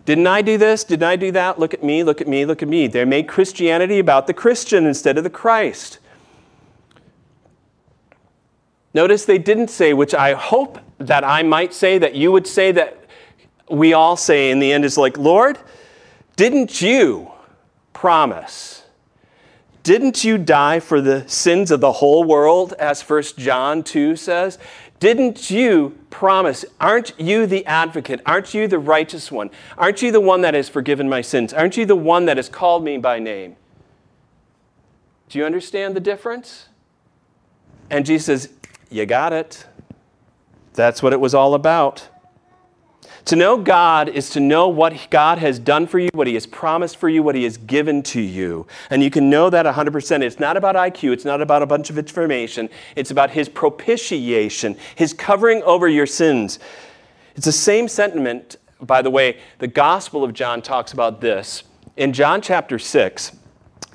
Didn't 0.05 0.27
I 0.27 0.43
do 0.43 0.57
this? 0.57 0.85
Didn't 0.85 1.03
I 1.03 1.17
do 1.17 1.29
that? 1.33 1.59
Look 1.59 1.73
at 1.73 1.83
me, 1.83 2.05
look 2.05 2.21
at 2.21 2.27
me, 2.29 2.45
look 2.45 2.61
at 2.61 2.69
me. 2.69 2.87
They 2.87 3.03
made 3.03 3.27
Christianity 3.27 3.99
about 3.99 4.27
the 4.27 4.33
Christian 4.33 4.85
instead 4.85 5.17
of 5.17 5.25
the 5.25 5.29
Christ. 5.29 5.99
Notice 8.93 9.25
they 9.25 9.39
didn't 9.39 9.69
say, 9.69 9.93
which 9.93 10.13
I 10.13 10.35
hope 10.35 10.79
that 10.99 11.23
I 11.23 11.43
might 11.43 11.73
say, 11.73 11.97
that 11.97 12.15
you 12.15 12.31
would 12.31 12.47
say, 12.47 12.71
that 12.71 13.05
we 13.69 13.93
all 13.93 14.15
say 14.15 14.51
in 14.51 14.59
the 14.59 14.71
end 14.71 14.85
is 14.85 14.97
like, 14.97 15.17
Lord, 15.17 15.57
didn't 16.35 16.81
you 16.81 17.31
promise? 17.93 18.83
Didn't 19.83 20.23
you 20.23 20.37
die 20.37 20.79
for 20.79 21.01
the 21.01 21.27
sins 21.27 21.69
of 21.69 21.81
the 21.81 21.91
whole 21.91 22.23
world, 22.23 22.73
as 22.79 23.01
1 23.01 23.23
John 23.37 23.83
2 23.83 24.15
says? 24.15 24.57
Didn't 24.99 25.51
you 25.51 25.97
promise? 26.09 26.63
Aren't 26.79 27.19
you 27.19 27.45
the 27.45 27.65
advocate? 27.65 28.21
Aren't 28.25 28.53
you 28.53 28.69
the 28.69 28.79
righteous 28.79 29.29
one? 29.29 29.51
Aren't 29.77 30.01
you 30.01 30.13
the 30.13 30.21
one 30.21 30.39
that 30.41 30.53
has 30.53 30.69
forgiven 30.69 31.09
my 31.09 31.19
sins? 31.19 31.53
Aren't 31.53 31.75
you 31.75 31.85
the 31.85 31.95
one 31.95 32.25
that 32.25 32.37
has 32.37 32.47
called 32.47 32.85
me 32.85 32.97
by 32.97 33.19
name? 33.19 33.57
Do 35.27 35.39
you 35.39 35.45
understand 35.45 35.93
the 35.95 35.99
difference? 35.99 36.69
And 37.89 38.05
Jesus 38.05 38.25
says, 38.25 38.53
You 38.89 39.05
got 39.05 39.33
it. 39.33 39.65
That's 40.73 41.03
what 41.03 41.13
it 41.13 41.19
was 41.19 41.33
all 41.33 41.53
about. 41.53 42.09
To 43.25 43.37
know 43.37 43.57
God 43.57 44.09
is 44.09 44.29
to 44.31 44.41
know 44.41 44.67
what 44.67 45.07
God 45.09 45.37
has 45.37 45.57
done 45.57 45.87
for 45.87 45.97
you, 45.97 46.09
what 46.13 46.27
He 46.27 46.33
has 46.33 46.45
promised 46.45 46.97
for 46.97 47.07
you, 47.07 47.23
what 47.23 47.35
He 47.35 47.43
has 47.45 47.55
given 47.55 48.03
to 48.03 48.19
you. 48.19 48.67
And 48.89 49.01
you 49.01 49.09
can 49.09 49.29
know 49.29 49.49
that 49.49 49.65
100%. 49.65 50.21
It's 50.21 50.39
not 50.39 50.57
about 50.57 50.75
IQ, 50.75 51.13
it's 51.13 51.23
not 51.23 51.41
about 51.41 51.61
a 51.61 51.65
bunch 51.65 51.89
of 51.89 51.97
information, 51.97 52.69
it's 52.97 53.11
about 53.11 53.31
His 53.31 53.47
propitiation, 53.47 54.75
His 54.95 55.13
covering 55.13 55.63
over 55.63 55.87
your 55.87 56.05
sins. 56.05 56.59
It's 57.35 57.45
the 57.45 57.51
same 57.53 57.87
sentiment, 57.87 58.57
by 58.81 59.01
the 59.01 59.09
way, 59.09 59.39
the 59.59 59.67
Gospel 59.67 60.23
of 60.23 60.33
John 60.33 60.61
talks 60.61 60.91
about 60.91 61.21
this. 61.21 61.63
In 61.95 62.11
John 62.11 62.41
chapter 62.41 62.77
6, 62.77 63.31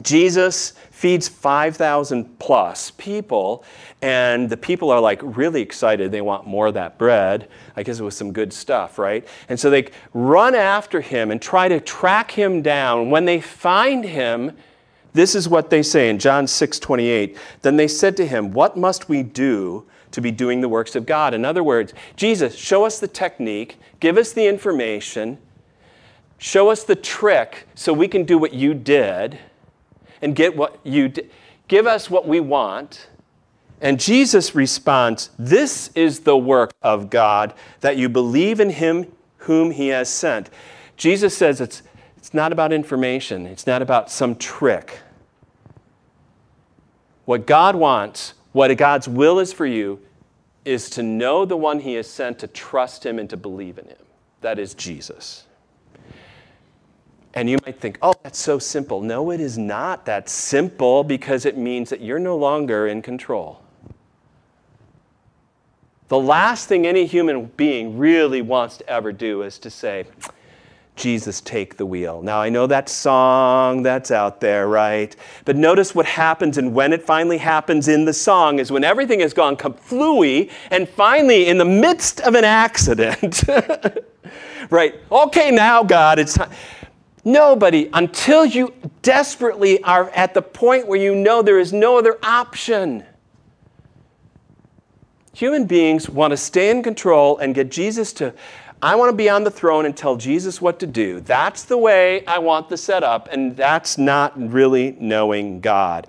Jesus 0.02 0.74
feeds 0.90 1.28
5,000 1.28 2.38
plus 2.38 2.90
people, 2.92 3.64
and 4.02 4.48
the 4.48 4.56
people 4.56 4.90
are 4.90 5.00
like 5.00 5.20
really 5.22 5.60
excited. 5.60 6.12
They 6.12 6.20
want 6.20 6.46
more 6.46 6.68
of 6.68 6.74
that 6.74 6.98
bread. 6.98 7.48
I 7.76 7.82
guess 7.82 7.98
it 7.98 8.04
was 8.04 8.16
some 8.16 8.32
good 8.32 8.52
stuff, 8.52 8.98
right? 8.98 9.26
And 9.48 9.58
so 9.58 9.70
they 9.70 9.88
run 10.14 10.54
after 10.54 11.00
him 11.00 11.30
and 11.30 11.42
try 11.42 11.68
to 11.68 11.80
track 11.80 12.30
him 12.30 12.62
down. 12.62 13.10
When 13.10 13.24
they 13.24 13.40
find 13.40 14.04
him, 14.04 14.56
this 15.14 15.34
is 15.34 15.48
what 15.48 15.70
they 15.70 15.82
say 15.82 16.10
in 16.10 16.18
John 16.18 16.46
6 16.46 16.78
28. 16.78 17.36
Then 17.62 17.76
they 17.76 17.88
said 17.88 18.16
to 18.18 18.26
him, 18.26 18.52
What 18.52 18.76
must 18.76 19.08
we 19.08 19.22
do 19.22 19.84
to 20.12 20.20
be 20.20 20.30
doing 20.30 20.60
the 20.60 20.68
works 20.68 20.94
of 20.94 21.06
God? 21.06 21.34
In 21.34 21.44
other 21.44 21.64
words, 21.64 21.92
Jesus, 22.14 22.54
show 22.54 22.84
us 22.84 23.00
the 23.00 23.08
technique, 23.08 23.78
give 23.98 24.16
us 24.16 24.32
the 24.32 24.46
information, 24.46 25.38
show 26.38 26.70
us 26.70 26.84
the 26.84 26.96
trick 26.96 27.66
so 27.74 27.92
we 27.92 28.06
can 28.06 28.24
do 28.24 28.38
what 28.38 28.52
you 28.52 28.74
did 28.74 29.38
and 30.20 30.34
get 30.34 30.56
what 30.56 30.78
you 30.84 31.12
give 31.68 31.86
us 31.86 32.10
what 32.10 32.26
we 32.26 32.40
want. 32.40 33.08
And 33.80 34.00
Jesus 34.00 34.54
responds, 34.54 35.30
This 35.38 35.90
is 35.94 36.20
the 36.20 36.36
work 36.36 36.72
of 36.82 37.10
God, 37.10 37.54
that 37.80 37.96
you 37.96 38.08
believe 38.08 38.58
in 38.58 38.70
him 38.70 39.12
whom 39.38 39.70
he 39.70 39.88
has 39.88 40.08
sent. 40.08 40.50
Jesus 40.96 41.36
says 41.36 41.60
it's, 41.60 41.82
it's 42.16 42.34
not 42.34 42.52
about 42.52 42.72
information, 42.72 43.46
it's 43.46 43.66
not 43.66 43.82
about 43.82 44.10
some 44.10 44.34
trick. 44.34 45.00
What 47.24 47.46
God 47.46 47.76
wants, 47.76 48.34
what 48.52 48.74
God's 48.76 49.06
will 49.06 49.38
is 49.38 49.52
for 49.52 49.66
you, 49.66 50.00
is 50.64 50.90
to 50.90 51.02
know 51.02 51.44
the 51.44 51.56
one 51.56 51.80
he 51.80 51.94
has 51.94 52.08
sent, 52.08 52.38
to 52.40 52.46
trust 52.46 53.06
him, 53.06 53.18
and 53.18 53.30
to 53.30 53.36
believe 53.36 53.78
in 53.78 53.86
him. 53.86 53.96
That 54.40 54.58
is 54.58 54.74
Jesus. 54.74 55.44
And 57.34 57.48
you 57.48 57.58
might 57.64 57.80
think, 57.80 57.98
oh, 58.02 58.14
that's 58.22 58.38
so 58.38 58.58
simple. 58.58 59.00
No, 59.00 59.30
it 59.30 59.40
is 59.40 59.58
not 59.58 60.06
that 60.06 60.28
simple 60.28 61.04
because 61.04 61.44
it 61.44 61.56
means 61.56 61.90
that 61.90 62.00
you're 62.00 62.18
no 62.18 62.36
longer 62.36 62.86
in 62.88 63.02
control. 63.02 63.62
The 66.08 66.18
last 66.18 66.68
thing 66.68 66.86
any 66.86 67.04
human 67.04 67.46
being 67.56 67.98
really 67.98 68.40
wants 68.40 68.78
to 68.78 68.88
ever 68.88 69.12
do 69.12 69.42
is 69.42 69.58
to 69.58 69.70
say, 69.70 70.06
Jesus, 70.96 71.40
take 71.42 71.76
the 71.76 71.86
wheel. 71.86 72.22
Now, 72.22 72.40
I 72.40 72.48
know 72.48 72.66
that 72.66 72.88
song 72.88 73.82
that's 73.82 74.10
out 74.10 74.40
there, 74.40 74.66
right? 74.66 75.14
But 75.44 75.54
notice 75.54 75.94
what 75.94 76.06
happens, 76.06 76.58
and 76.58 76.74
when 76.74 76.92
it 76.92 77.02
finally 77.02 77.38
happens 77.38 77.88
in 77.88 78.04
the 78.04 78.12
song 78.12 78.58
is 78.58 78.72
when 78.72 78.82
everything 78.82 79.20
has 79.20 79.32
gone 79.32 79.56
kaplooey, 79.56 80.50
and 80.70 80.88
finally, 80.88 81.46
in 81.46 81.56
the 81.56 81.64
midst 81.64 82.20
of 82.22 82.34
an 82.34 82.44
accident, 82.44 83.44
right? 84.70 84.96
Okay, 85.12 85.50
now, 85.52 85.84
God, 85.84 86.18
it's 86.18 86.34
time. 86.34 86.50
Nobody, 87.28 87.90
until 87.92 88.46
you 88.46 88.72
desperately 89.02 89.82
are 89.82 90.08
at 90.12 90.32
the 90.32 90.40
point 90.40 90.86
where 90.86 90.98
you 90.98 91.14
know 91.14 91.42
there 91.42 91.58
is 91.58 91.74
no 91.74 91.98
other 91.98 92.16
option. 92.22 93.04
Human 95.34 95.66
beings 95.66 96.08
want 96.08 96.30
to 96.30 96.38
stay 96.38 96.70
in 96.70 96.82
control 96.82 97.36
and 97.36 97.54
get 97.54 97.70
Jesus 97.70 98.14
to, 98.14 98.32
I 98.80 98.96
want 98.96 99.10
to 99.10 99.14
be 99.14 99.28
on 99.28 99.44
the 99.44 99.50
throne 99.50 99.84
and 99.84 99.94
tell 99.94 100.16
Jesus 100.16 100.62
what 100.62 100.80
to 100.80 100.86
do. 100.86 101.20
That's 101.20 101.64
the 101.64 101.76
way 101.76 102.24
I 102.24 102.38
want 102.38 102.70
the 102.70 102.78
setup, 102.78 103.28
and 103.30 103.54
that's 103.54 103.98
not 103.98 104.32
really 104.40 104.96
knowing 104.98 105.60
God. 105.60 106.06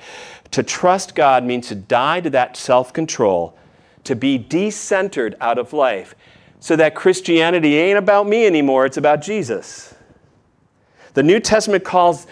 To 0.52 0.64
trust 0.64 1.16
God 1.16 1.44
means 1.44 1.68
to 1.68 1.76
die 1.76 2.22
to 2.22 2.30
that 2.30 2.56
self 2.56 2.94
control, 2.94 3.58
to 4.06 4.16
be 4.16 4.40
decentered 4.40 5.36
out 5.42 5.58
of 5.58 5.74
life, 5.74 6.16
so 6.62 6.78
that 6.78 6.96
Christianity 6.96 7.76
ain't 7.78 7.98
about 7.98 8.26
me 8.26 8.46
anymore, 8.46 8.86
it's 8.86 8.96
about 8.96 9.22
Jesus. 9.22 9.89
The 11.20 11.24
New 11.24 11.42
Testament 11.42 11.84
calls 11.84 12.28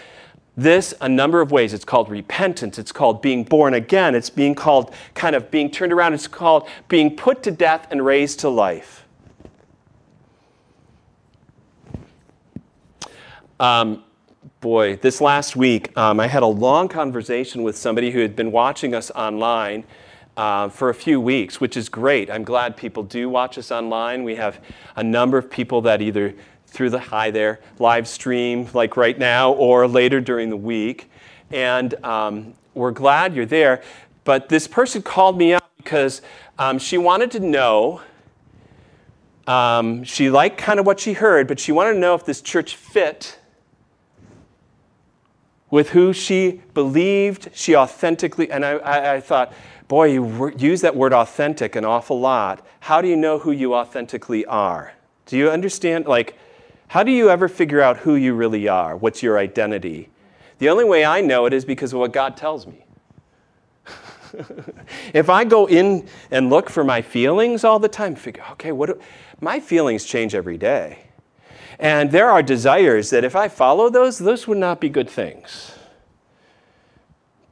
this 0.56 0.94
a 1.02 1.10
number 1.10 1.42
of 1.42 1.50
ways. 1.50 1.74
It's 1.74 1.84
called 1.84 2.08
repentance, 2.08 2.78
it's 2.78 2.90
called 2.90 3.20
being 3.20 3.44
born 3.44 3.74
again, 3.74 4.14
it's 4.14 4.30
being 4.30 4.54
called 4.54 4.94
kind 5.12 5.36
of 5.36 5.50
being 5.50 5.70
turned 5.70 5.92
around, 5.92 6.14
it's 6.14 6.26
called 6.26 6.66
being 6.88 7.14
put 7.14 7.42
to 7.42 7.50
death 7.50 7.86
and 7.90 8.02
raised 8.02 8.40
to 8.40 8.48
life. 8.48 9.04
Um, 13.60 14.04
boy, 14.60 14.96
this 14.96 15.20
last 15.20 15.54
week, 15.54 15.94
um, 15.94 16.18
I 16.18 16.26
had 16.26 16.42
a 16.42 16.46
long 16.46 16.88
conversation 16.88 17.62
with 17.62 17.76
somebody 17.76 18.10
who 18.10 18.20
had 18.20 18.34
been 18.34 18.50
watching 18.50 18.94
us 18.94 19.10
online. 19.10 19.84
Uh, 20.34 20.68
for 20.68 20.88
a 20.88 20.94
few 20.94 21.20
weeks, 21.20 21.60
which 21.60 21.76
is 21.76 21.88
great. 21.88 22.30
I'm 22.30 22.44
glad 22.44 22.76
people 22.76 23.02
do 23.02 23.28
watch 23.28 23.58
us 23.58 23.72
online. 23.72 24.22
We 24.22 24.36
have 24.36 24.60
a 24.94 25.02
number 25.02 25.36
of 25.36 25.50
people 25.50 25.80
that 25.80 26.00
either 26.00 26.32
through 26.68 26.90
the 26.90 26.98
hi 26.98 27.30
there 27.30 27.60
live 27.78 28.06
stream 28.06 28.68
like 28.74 28.96
right 28.96 29.18
now 29.18 29.52
or 29.52 29.88
later 29.88 30.20
during 30.20 30.50
the 30.50 30.56
week. 30.56 31.10
And 31.50 31.94
um, 32.04 32.54
we're 32.74 32.92
glad 32.92 33.34
you're 33.34 33.46
there. 33.46 33.82
But 34.24 34.48
this 34.48 34.68
person 34.68 35.02
called 35.02 35.38
me 35.38 35.54
up 35.54 35.70
because 35.78 36.22
um, 36.58 36.78
she 36.78 36.98
wanted 36.98 37.30
to 37.32 37.40
know. 37.40 38.02
Um, 39.46 40.04
she 40.04 40.28
liked 40.28 40.58
kind 40.58 40.78
of 40.78 40.84
what 40.84 41.00
she 41.00 41.14
heard, 41.14 41.48
but 41.48 41.58
she 41.58 41.72
wanted 41.72 41.94
to 41.94 41.98
know 41.98 42.14
if 42.14 42.26
this 42.26 42.42
church 42.42 42.76
fit 42.76 43.38
with 45.70 45.90
who 45.90 46.12
she 46.12 46.60
believed 46.74 47.48
she 47.54 47.74
authentically. 47.74 48.50
And 48.50 48.64
I, 48.64 48.72
I, 48.72 49.14
I 49.14 49.20
thought, 49.20 49.52
boy, 49.86 50.08
you 50.08 50.52
use 50.58 50.82
that 50.82 50.94
word 50.94 51.14
authentic 51.14 51.76
an 51.76 51.84
awful 51.84 52.20
lot. 52.20 52.66
How 52.80 53.00
do 53.00 53.08
you 53.08 53.16
know 53.16 53.38
who 53.38 53.50
you 53.50 53.74
authentically 53.74 54.44
are? 54.46 54.92
Do 55.26 55.36
you 55.36 55.50
understand? 55.50 56.06
Like, 56.06 56.36
how 56.88 57.02
do 57.02 57.12
you 57.12 57.30
ever 57.30 57.48
figure 57.48 57.80
out 57.80 57.98
who 57.98 58.14
you 58.14 58.34
really 58.34 58.66
are? 58.66 58.96
What's 58.96 59.22
your 59.22 59.38
identity? 59.38 60.08
The 60.58 60.70
only 60.70 60.84
way 60.84 61.04
I 61.04 61.20
know 61.20 61.46
it 61.46 61.52
is 61.52 61.64
because 61.64 61.92
of 61.92 62.00
what 62.00 62.12
God 62.12 62.36
tells 62.36 62.66
me. 62.66 62.84
if 65.14 65.28
I 65.28 65.44
go 65.44 65.66
in 65.66 66.08
and 66.30 66.50
look 66.50 66.70
for 66.70 66.84
my 66.84 67.02
feelings 67.02 67.62
all 67.62 67.78
the 67.78 67.88
time, 67.88 68.14
figure, 68.14 68.44
okay, 68.52 68.72
what 68.72 68.86
do, 68.86 69.00
my 69.40 69.60
feelings 69.60 70.04
change 70.04 70.34
every 70.34 70.58
day. 70.58 71.04
And 71.78 72.10
there 72.10 72.30
are 72.30 72.42
desires 72.42 73.10
that 73.10 73.22
if 73.22 73.36
I 73.36 73.48
follow 73.48 73.88
those, 73.88 74.18
those 74.18 74.48
would 74.48 74.58
not 74.58 74.80
be 74.80 74.88
good 74.88 75.08
things. 75.08 75.72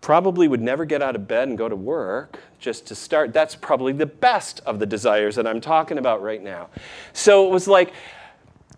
Probably 0.00 0.48
would 0.48 0.62
never 0.62 0.84
get 0.84 1.02
out 1.02 1.14
of 1.14 1.28
bed 1.28 1.48
and 1.48 1.58
go 1.58 1.68
to 1.68 1.76
work 1.76 2.40
just 2.58 2.86
to 2.86 2.94
start. 2.94 3.32
That's 3.32 3.54
probably 3.54 3.92
the 3.92 4.06
best 4.06 4.60
of 4.66 4.78
the 4.78 4.86
desires 4.86 5.36
that 5.36 5.46
I'm 5.46 5.60
talking 5.60 5.98
about 5.98 6.22
right 6.22 6.42
now. 6.42 6.68
So 7.12 7.46
it 7.46 7.50
was 7.50 7.68
like, 7.68 7.92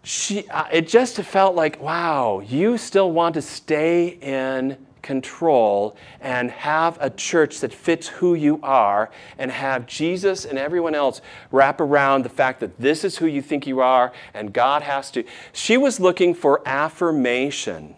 she, 0.02 0.48
uh, 0.48 0.66
it 0.72 0.88
just 0.88 1.16
felt 1.16 1.54
like, 1.54 1.80
wow, 1.80 2.40
you 2.40 2.78
still 2.78 3.12
want 3.12 3.34
to 3.34 3.42
stay 3.42 4.18
in 4.20 4.78
control 5.02 5.96
and 6.20 6.50
have 6.50 6.98
a 7.00 7.08
church 7.08 7.60
that 7.60 7.72
fits 7.72 8.08
who 8.08 8.34
you 8.34 8.60
are 8.62 9.10
and 9.38 9.50
have 9.50 9.86
Jesus 9.86 10.44
and 10.44 10.58
everyone 10.58 10.94
else 10.94 11.20
wrap 11.50 11.80
around 11.80 12.24
the 12.24 12.28
fact 12.28 12.60
that 12.60 12.78
this 12.78 13.04
is 13.04 13.16
who 13.16 13.26
you 13.26 13.40
think 13.40 13.66
you 13.66 13.80
are 13.80 14.12
and 14.34 14.52
God 14.52 14.82
has 14.82 15.10
to. 15.12 15.24
She 15.52 15.76
was 15.76 15.98
looking 15.98 16.34
for 16.34 16.60
affirmation. 16.66 17.94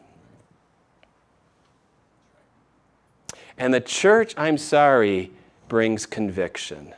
And 3.59 3.75
the 3.75 3.81
church, 3.81 4.33
I'm 4.37 4.57
sorry, 4.57 5.33
brings 5.69 6.07
conviction. 6.07 6.95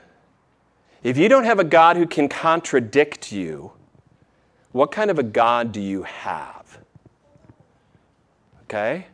If 1.03 1.17
you 1.17 1.29
don't 1.29 1.45
have 1.45 1.59
a 1.59 1.65
God 1.65 1.97
who 1.97 2.07
can 2.07 2.29
contradict 2.29 3.33
you, 3.33 3.73
what 4.73 4.91
kind 4.91 5.11
of 5.11 5.19
a 5.19 5.23
God 5.23 5.73
do 5.73 5.81
you 5.81 6.03
have? 6.03 6.79
Okay? 8.65 9.07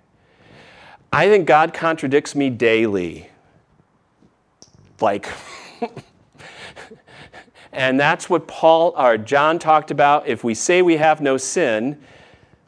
I 1.13 1.29
think 1.29 1.47
God 1.47 1.75
contradicts 1.75 2.35
me 2.35 2.49
daily. 2.49 3.29
Like, 5.01 5.29
and 7.73 7.99
that's 7.99 8.31
what 8.31 8.47
Paul 8.47 8.95
or 8.97 9.19
John 9.19 9.59
talked 9.59 9.91
about. 9.91 10.27
If 10.27 10.45
we 10.45 10.55
say 10.55 10.83
we 10.83 10.97
have 10.97 11.21
no 11.21 11.37
sin, 11.37 12.01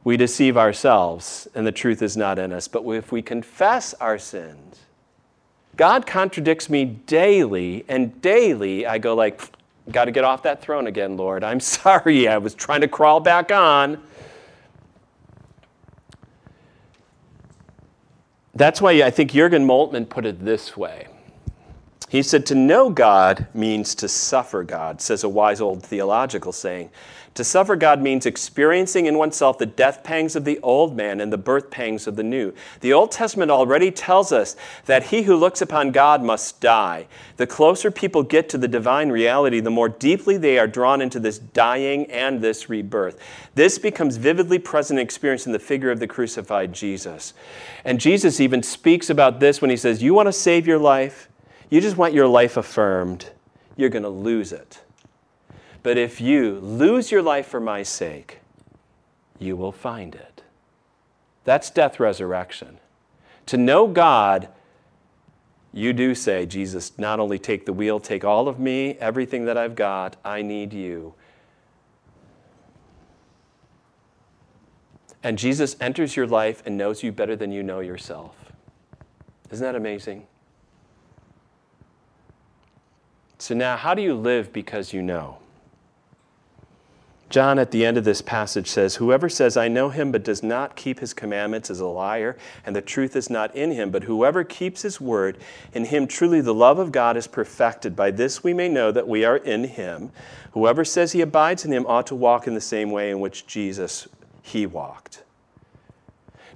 we 0.03 0.17
deceive 0.17 0.57
ourselves, 0.57 1.47
and 1.55 1.67
the 1.67 1.73
truth 1.73 2.03
is 2.03 2.17
not 2.17 2.39
in 2.39 2.53
us. 2.53 2.67
But 2.69 2.85
if 2.89 3.13
we 3.13 3.21
confess 3.21 3.95
our 3.95 4.19
sins, 4.19 4.81
God 5.77 6.07
contradicts 6.07 6.71
me 6.71 6.85
daily, 6.85 7.85
and 7.89 8.21
daily 8.21 8.87
I 8.87 8.99
go 8.99 9.15
like, 9.15 9.41
got 9.91 10.07
to 10.07 10.11
get 10.11 10.25
off 10.25 10.43
that 10.43 10.63
throne 10.63 10.87
again, 10.87 11.17
Lord. 11.17 11.45
I'm 11.45 11.61
sorry. 11.61 12.29
I 12.29 12.39
was 12.39 12.55
trying 12.55 12.81
to 12.81 12.89
crawl 12.89 13.21
back 13.21 13.51
on. 13.51 14.03
That's 18.55 18.81
why 18.81 18.93
I 19.03 19.11
think 19.11 19.33
Jurgen 19.33 19.67
Moltmann 19.67 20.09
put 20.09 20.27
it 20.27 20.45
this 20.45 20.77
way. 20.77 21.07
He 22.11 22.25
said, 22.25 22.45
To 22.47 22.57
know 22.57 22.91
God 22.91 23.47
means 23.55 23.95
to 23.95 24.09
suffer 24.09 24.65
God, 24.65 25.01
says 25.01 25.23
a 25.23 25.29
wise 25.29 25.61
old 25.61 25.85
theological 25.85 26.51
saying. 26.51 26.91
To 27.35 27.45
suffer 27.45 27.77
God 27.77 28.03
means 28.03 28.27
experiencing 28.27 29.07
in 29.07 29.17
oneself 29.17 29.59
the 29.59 29.65
death 29.65 30.03
pangs 30.03 30.35
of 30.35 30.45
the 30.45 30.59
old 30.59 30.97
man 30.97 31.21
and 31.21 31.33
the 31.33 31.39
birth 31.39 31.71
pangs 31.71 32.09
of 32.09 32.17
the 32.17 32.25
new. 32.25 32.53
The 32.81 32.93
Old 32.93 33.13
Testament 33.13 33.53
already 33.53 33.93
tells 33.93 34.33
us 34.33 34.57
that 34.87 35.05
he 35.05 35.23
who 35.23 35.37
looks 35.37 35.63
upon 35.63 35.93
God 35.93 36.21
must 36.25 36.61
die. 36.61 37.07
The 37.37 37.47
closer 37.47 37.93
people 37.93 38.25
get 38.25 38.49
to 38.49 38.59
the 38.59 38.67
divine 38.67 39.11
reality, 39.11 39.61
the 39.61 39.71
more 39.71 39.89
deeply 39.89 40.37
they 40.37 40.59
are 40.59 40.67
drawn 40.67 41.01
into 41.01 41.21
this 41.21 41.39
dying 41.39 42.11
and 42.11 42.41
this 42.41 42.69
rebirth. 42.69 43.21
This 43.55 43.79
becomes 43.79 44.17
vividly 44.17 44.59
present 44.59 44.99
and 44.99 45.07
experienced 45.07 45.47
in 45.47 45.53
the 45.53 45.61
figure 45.61 45.93
of 45.93 46.01
the 46.01 46.09
crucified 46.09 46.73
Jesus. 46.73 47.35
And 47.85 48.01
Jesus 48.01 48.41
even 48.41 48.65
speaks 48.65 49.09
about 49.09 49.39
this 49.39 49.61
when 49.61 49.71
he 49.71 49.77
says, 49.77 50.03
You 50.03 50.15
want 50.15 50.27
to 50.27 50.33
save 50.33 50.67
your 50.67 50.81
life? 50.81 51.30
You 51.71 51.81
just 51.81 51.97
want 51.97 52.13
your 52.13 52.27
life 52.27 52.57
affirmed. 52.57 53.31
You're 53.77 53.89
going 53.89 54.03
to 54.03 54.09
lose 54.09 54.53
it. 54.53 54.83
But 55.83 55.97
if 55.97 56.21
you 56.21 56.59
lose 56.61 57.11
your 57.11 57.23
life 57.23 57.47
for 57.47 57.61
my 57.61 57.83
sake, 57.83 58.41
you 59.39 59.57
will 59.57 59.73
find 59.73 60.15
it. 60.15 60.43
That's 61.45 61.71
death 61.71 61.99
resurrection. 61.99 62.79
To 63.47 63.57
know 63.57 63.87
God, 63.87 64.49
you 65.73 65.93
do 65.93 66.15
say, 66.15 66.45
Jesus, 66.45 66.99
not 66.99 67.21
only 67.21 67.39
take 67.39 67.65
the 67.65 67.73
wheel, 67.73 68.01
take 68.01 68.25
all 68.25 68.49
of 68.49 68.59
me, 68.59 68.97
everything 68.97 69.45
that 69.47 69.57
I've 69.57 69.77
got, 69.77 70.17
I 70.25 70.43
need 70.43 70.73
you. 70.73 71.15
And 75.23 75.39
Jesus 75.39 75.77
enters 75.81 76.17
your 76.17 76.27
life 76.27 76.63
and 76.67 76.77
knows 76.77 77.03
you 77.03 77.13
better 77.13 77.37
than 77.37 77.53
you 77.53 77.63
know 77.63 77.81
yourself. 77.81 78.53
Isn't 79.51 79.65
that 79.65 79.77
amazing? 79.77 80.27
So 83.41 83.55
now, 83.55 83.77
how 83.77 83.95
do 83.95 84.03
you 84.03 84.15
live 84.15 84.53
because 84.53 84.93
you 84.93 85.01
know? 85.01 85.39
John, 87.31 87.61
at 87.61 87.71
the 87.71 87.87
end 87.87 87.97
of 87.97 88.05
this 88.05 88.21
passage, 88.21 88.69
says, 88.69 88.97
Whoever 88.97 89.29
says, 89.29 89.57
I 89.57 89.69
know 89.69 89.89
him, 89.89 90.13
but 90.13 90.25
does 90.25 90.43
not 90.43 90.77
keep 90.77 90.99
his 90.99 91.15
commandments 91.15 91.71
is 91.71 91.81
a 91.81 91.87
liar, 91.87 92.37
and 92.67 92.77
the 92.77 92.83
truth 92.83 93.17
is 93.17 93.31
not 93.31 93.55
in 93.55 93.71
him. 93.71 93.91
But 93.91 94.05
whoever 94.05 94.45
keeps 94.45 94.83
his 94.83 95.01
word, 95.01 95.39
in 95.73 95.87
him 95.87 96.07
truly 96.07 96.41
the 96.41 96.53
love 96.53 96.79
of 96.79 96.93
God 96.93 97.17
is 97.17 97.27
perfected. 97.29 97.97
By 97.97 98.11
this 98.11 98.43
we 98.43 98.53
may 98.53 98.69
know 98.69 98.93
that 98.93 99.09
we 99.09 99.25
are 99.25 99.37
in 99.37 99.65
him. 99.65 100.11
Whoever 100.53 100.85
says 100.85 101.13
he 101.13 101.21
abides 101.21 101.65
in 101.65 101.73
him 101.73 101.87
ought 101.87 102.09
to 102.09 102.17
walk 102.17 102.47
in 102.47 102.55
the 102.55 102.61
same 102.61 102.91
way 102.91 103.11
in 103.11 103.21
which 103.21 103.47
Jesus 103.47 104.07
he 104.43 104.67
walked. 104.67 105.23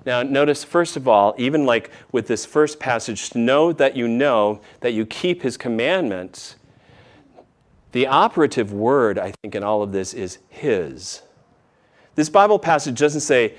Now, 0.04 0.22
notice, 0.22 0.64
first 0.64 0.96
of 0.96 1.08
all, 1.08 1.34
even 1.38 1.64
like 1.64 1.90
with 2.12 2.26
this 2.26 2.44
first 2.44 2.78
passage, 2.78 3.30
to 3.30 3.38
know 3.38 3.72
that 3.72 3.96
you 3.96 4.06
know 4.06 4.60
that 4.80 4.92
you 4.92 5.06
keep 5.06 5.42
his 5.42 5.56
commandments 5.56 6.56
the 7.94 8.08
operative 8.08 8.72
word, 8.72 9.20
I 9.20 9.32
think, 9.40 9.54
in 9.54 9.62
all 9.62 9.80
of 9.80 9.92
this 9.92 10.14
is 10.14 10.38
His. 10.48 11.22
This 12.16 12.28
Bible 12.28 12.58
passage 12.58 12.98
doesn't 12.98 13.20
say, 13.20 13.54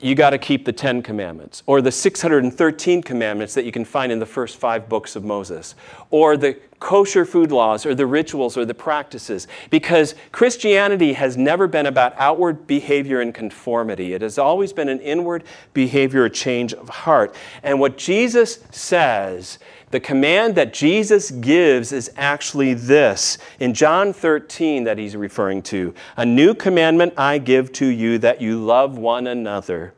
you 0.00 0.16
got 0.16 0.30
to 0.30 0.38
keep 0.38 0.64
the 0.64 0.72
Ten 0.72 1.02
Commandments, 1.02 1.62
or 1.66 1.80
the 1.80 1.92
613 1.92 3.00
commandments 3.00 3.54
that 3.54 3.64
you 3.64 3.70
can 3.70 3.84
find 3.84 4.10
in 4.10 4.18
the 4.18 4.26
first 4.26 4.56
five 4.56 4.88
books 4.88 5.14
of 5.14 5.22
Moses, 5.22 5.76
or 6.10 6.36
the 6.36 6.58
kosher 6.84 7.24
food 7.24 7.50
laws, 7.50 7.86
or 7.86 7.94
the 7.94 8.06
rituals, 8.06 8.58
or 8.58 8.66
the 8.66 8.74
practices. 8.74 9.48
Because 9.70 10.14
Christianity 10.32 11.14
has 11.14 11.34
never 11.34 11.66
been 11.66 11.86
about 11.86 12.14
outward 12.18 12.66
behavior 12.66 13.22
and 13.22 13.34
conformity, 13.34 14.12
it 14.12 14.20
has 14.20 14.36
always 14.36 14.74
been 14.74 14.90
an 14.90 15.00
inward 15.00 15.44
behavior, 15.72 16.26
a 16.26 16.30
change 16.30 16.74
of 16.74 16.90
heart. 16.90 17.34
And 17.62 17.80
what 17.80 17.96
Jesus 17.96 18.58
says 18.70 19.58
the 19.92 20.00
command 20.00 20.56
that 20.56 20.74
Jesus 20.74 21.30
gives 21.30 21.90
is 21.90 22.10
actually 22.16 22.74
this 22.74 23.38
in 23.60 23.72
John 23.72 24.12
13 24.12 24.84
that 24.84 24.98
he's 24.98 25.16
referring 25.16 25.62
to 25.62 25.94
A 26.18 26.26
new 26.26 26.52
commandment 26.52 27.14
I 27.16 27.38
give 27.38 27.72
to 27.74 27.86
you 27.86 28.18
that 28.18 28.42
you 28.42 28.62
love 28.62 28.98
one 28.98 29.26
another. 29.26 29.94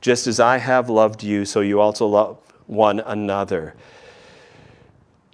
Just 0.00 0.26
as 0.26 0.40
I 0.40 0.58
have 0.58 0.88
loved 0.88 1.22
you, 1.22 1.44
so 1.44 1.60
you 1.60 1.80
also 1.80 2.06
love 2.06 2.38
one 2.66 3.00
another. 3.00 3.74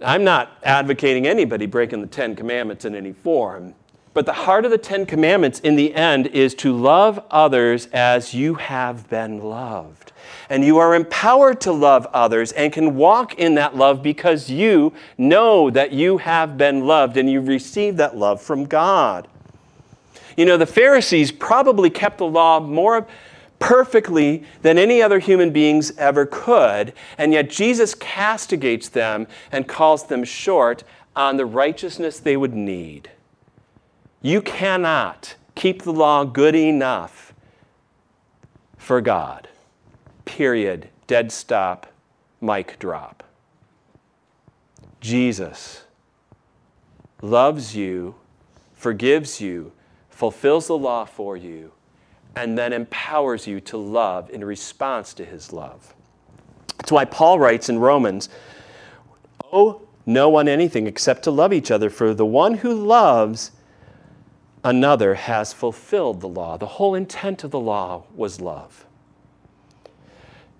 I'm 0.01 0.23
not 0.23 0.57
advocating 0.63 1.27
anybody 1.27 1.65
breaking 1.65 2.01
the 2.01 2.07
Ten 2.07 2.35
Commandments 2.35 2.85
in 2.85 2.95
any 2.95 3.11
form. 3.11 3.75
But 4.13 4.25
the 4.25 4.33
heart 4.33 4.65
of 4.65 4.71
the 4.71 4.77
Ten 4.77 5.05
Commandments 5.05 5.59
in 5.59 5.75
the 5.75 5.93
end 5.93 6.27
is 6.27 6.55
to 6.55 6.75
love 6.75 7.23
others 7.29 7.87
as 7.87 8.33
you 8.33 8.55
have 8.55 9.09
been 9.09 9.39
loved. 9.39 10.13
And 10.49 10.63
you 10.63 10.77
are 10.77 10.95
empowered 10.95 11.61
to 11.61 11.71
love 11.71 12.07
others 12.07 12.51
and 12.53 12.73
can 12.73 12.95
walk 12.95 13.35
in 13.35 13.55
that 13.55 13.75
love 13.75 14.01
because 14.01 14.49
you 14.49 14.93
know 15.17 15.69
that 15.69 15.91
you 15.91 16.17
have 16.17 16.57
been 16.57 16.85
loved 16.85 17.17
and 17.17 17.29
you've 17.29 17.47
received 17.47 17.97
that 17.97 18.17
love 18.17 18.41
from 18.41 18.65
God. 18.65 19.27
You 20.37 20.45
know, 20.45 20.57
the 20.57 20.65
Pharisees 20.65 21.31
probably 21.31 21.89
kept 21.89 22.17
the 22.17 22.25
law 22.25 22.59
more 22.59 23.05
perfectly 23.59 24.43
than 24.61 24.77
any 24.77 25.01
other 25.01 25.19
human 25.19 25.51
beings 25.51 25.91
ever 25.97 26.25
could, 26.25 26.93
and 27.17 27.33
yet 27.33 27.49
Jesus 27.49 27.93
castigates 27.93 28.89
them 28.89 29.27
and 29.51 29.67
calls 29.67 30.05
them 30.07 30.23
short 30.23 30.83
on 31.15 31.37
the 31.37 31.45
righteousness 31.45 32.19
they 32.19 32.37
would 32.37 32.53
need. 32.53 33.11
You 34.21 34.41
cannot 34.41 35.35
keep 35.55 35.83
the 35.83 35.93
law 35.93 36.23
good 36.23 36.55
enough 36.55 37.33
for 38.77 39.01
God. 39.01 39.47
Period. 40.25 40.89
Dead 41.07 41.31
stop. 41.31 41.87
Mic 42.41 42.79
drop. 42.79 43.23
Jesus 45.01 45.83
loves 47.21 47.75
you, 47.75 48.15
forgives 48.73 49.41
you, 49.41 49.71
fulfills 50.09 50.67
the 50.67 50.77
law 50.77 51.05
for 51.05 51.35
you, 51.35 51.71
and 52.35 52.57
then 52.57 52.73
empowers 52.73 53.47
you 53.47 53.59
to 53.61 53.77
love 53.77 54.29
in 54.29 54.43
response 54.43 55.13
to 55.15 55.25
his 55.25 55.51
love. 55.51 55.93
That's 56.77 56.91
why 56.91 57.05
Paul 57.05 57.39
writes 57.39 57.69
in 57.69 57.79
Romans, 57.79 58.29
Oh, 59.51 59.81
no 60.05 60.29
one 60.29 60.47
anything 60.47 60.87
except 60.87 61.23
to 61.23 61.31
love 61.31 61.53
each 61.53 61.71
other, 61.71 61.89
for 61.89 62.13
the 62.13 62.25
one 62.25 62.55
who 62.55 62.73
loves 62.73 63.51
another 64.63 65.15
has 65.15 65.53
fulfilled 65.53 66.21
the 66.21 66.27
law. 66.27 66.57
The 66.57 66.65
whole 66.65 66.95
intent 66.95 67.43
of 67.43 67.51
the 67.51 67.59
law 67.59 68.03
was 68.15 68.41
love. 68.41 68.85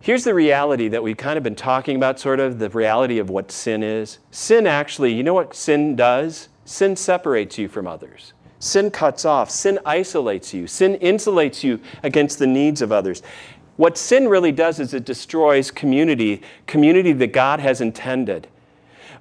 Here's 0.01 0.23
the 0.23 0.33
reality 0.33 0.87
that 0.87 1.03
we've 1.03 1.17
kind 1.17 1.37
of 1.37 1.43
been 1.43 1.55
talking 1.55 1.95
about, 1.95 2.19
sort 2.19 2.39
of 2.39 2.59
the 2.59 2.69
reality 2.69 3.19
of 3.19 3.29
what 3.29 3.51
sin 3.51 3.83
is. 3.83 4.19
Sin 4.31 4.65
actually, 4.65 5.13
you 5.13 5.23
know 5.23 5.33
what 5.33 5.55
sin 5.55 5.95
does? 5.95 6.47
Sin 6.63 6.95
separates 6.95 7.57
you 7.57 7.67
from 7.67 7.85
others. 7.85 8.33
Sin 8.59 8.91
cuts 8.91 9.25
off. 9.25 9.49
Sin 9.49 9.79
isolates 9.85 10.53
you. 10.53 10.67
Sin 10.67 10.95
insulates 10.95 11.63
you 11.63 11.79
against 12.03 12.39
the 12.39 12.47
needs 12.47 12.81
of 12.81 12.91
others. 12.91 13.21
What 13.77 13.97
sin 13.97 14.27
really 14.27 14.51
does 14.51 14.79
is 14.79 14.93
it 14.93 15.05
destroys 15.05 15.71
community, 15.71 16.41
community 16.67 17.13
that 17.13 17.31
God 17.31 17.61
has 17.61 17.79
intended. 17.79 18.47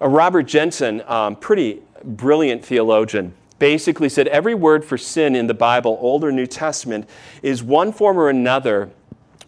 Uh, 0.01 0.09
Robert 0.09 0.43
Jenson, 0.43 1.03
um, 1.07 1.37
pretty 1.37 1.81
brilliant 2.03 2.65
theologian, 2.65 3.35
basically 3.61 4.09
said 4.09 4.27
every 4.29 4.55
word 4.55 4.85
for 4.85 4.99
sin 4.99 5.37
in 5.37 5.47
the 5.47 5.55
Bible, 5.55 5.97
Old 6.01 6.25
or 6.25 6.33
New 6.33 6.47
Testament, 6.47 7.09
is 7.41 7.63
one 7.63 7.93
form 7.93 8.19
or 8.19 8.29
another 8.29 8.91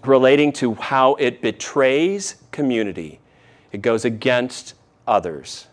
relating 0.04 0.52
to 0.52 0.74
how 0.74 1.14
it 1.16 1.42
betrays 1.42 2.36
community, 2.52 3.20
it 3.72 3.82
goes 3.82 4.04
against 4.04 4.74
others. 5.06 5.66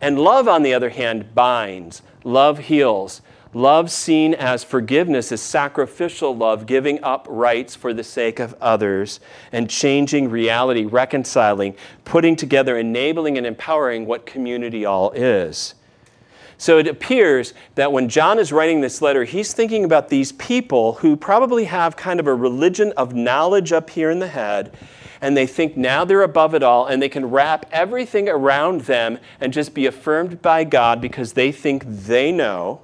And 0.00 0.18
love, 0.18 0.48
on 0.48 0.62
the 0.62 0.72
other 0.72 0.88
hand, 0.88 1.34
binds, 1.34 2.02
love 2.24 2.58
heals. 2.58 3.22
Love 3.52 3.90
seen 3.90 4.32
as 4.34 4.62
forgiveness 4.62 5.32
is 5.32 5.42
sacrificial 5.42 6.36
love, 6.36 6.66
giving 6.66 7.02
up 7.02 7.26
rights 7.28 7.74
for 7.74 7.92
the 7.92 8.04
sake 8.04 8.38
of 8.38 8.54
others 8.60 9.18
and 9.50 9.68
changing 9.68 10.30
reality, 10.30 10.84
reconciling, 10.84 11.74
putting 12.04 12.36
together, 12.36 12.78
enabling, 12.78 13.36
and 13.36 13.44
empowering 13.44 14.06
what 14.06 14.24
community 14.24 14.84
all 14.84 15.10
is. 15.10 15.74
So 16.58 16.78
it 16.78 16.86
appears 16.86 17.54
that 17.74 17.90
when 17.90 18.08
John 18.08 18.38
is 18.38 18.52
writing 18.52 18.82
this 18.82 19.00
letter, 19.02 19.24
he's 19.24 19.52
thinking 19.52 19.82
about 19.82 20.10
these 20.10 20.30
people 20.32 20.92
who 20.92 21.16
probably 21.16 21.64
have 21.64 21.96
kind 21.96 22.20
of 22.20 22.26
a 22.26 22.34
religion 22.34 22.92
of 22.98 23.14
knowledge 23.14 23.72
up 23.72 23.90
here 23.90 24.10
in 24.10 24.18
the 24.18 24.28
head, 24.28 24.76
and 25.20 25.36
they 25.36 25.46
think 25.46 25.76
now 25.76 26.04
they're 26.04 26.22
above 26.22 26.54
it 26.54 26.62
all, 26.62 26.86
and 26.86 27.02
they 27.02 27.08
can 27.08 27.30
wrap 27.30 27.66
everything 27.70 28.28
around 28.28 28.82
them 28.82 29.18
and 29.40 29.52
just 29.52 29.74
be 29.74 29.86
affirmed 29.86 30.40
by 30.40 30.64
God 30.64 31.00
because 31.00 31.34
they 31.34 31.52
think 31.52 31.84
they 31.86 32.32
know. 32.32 32.80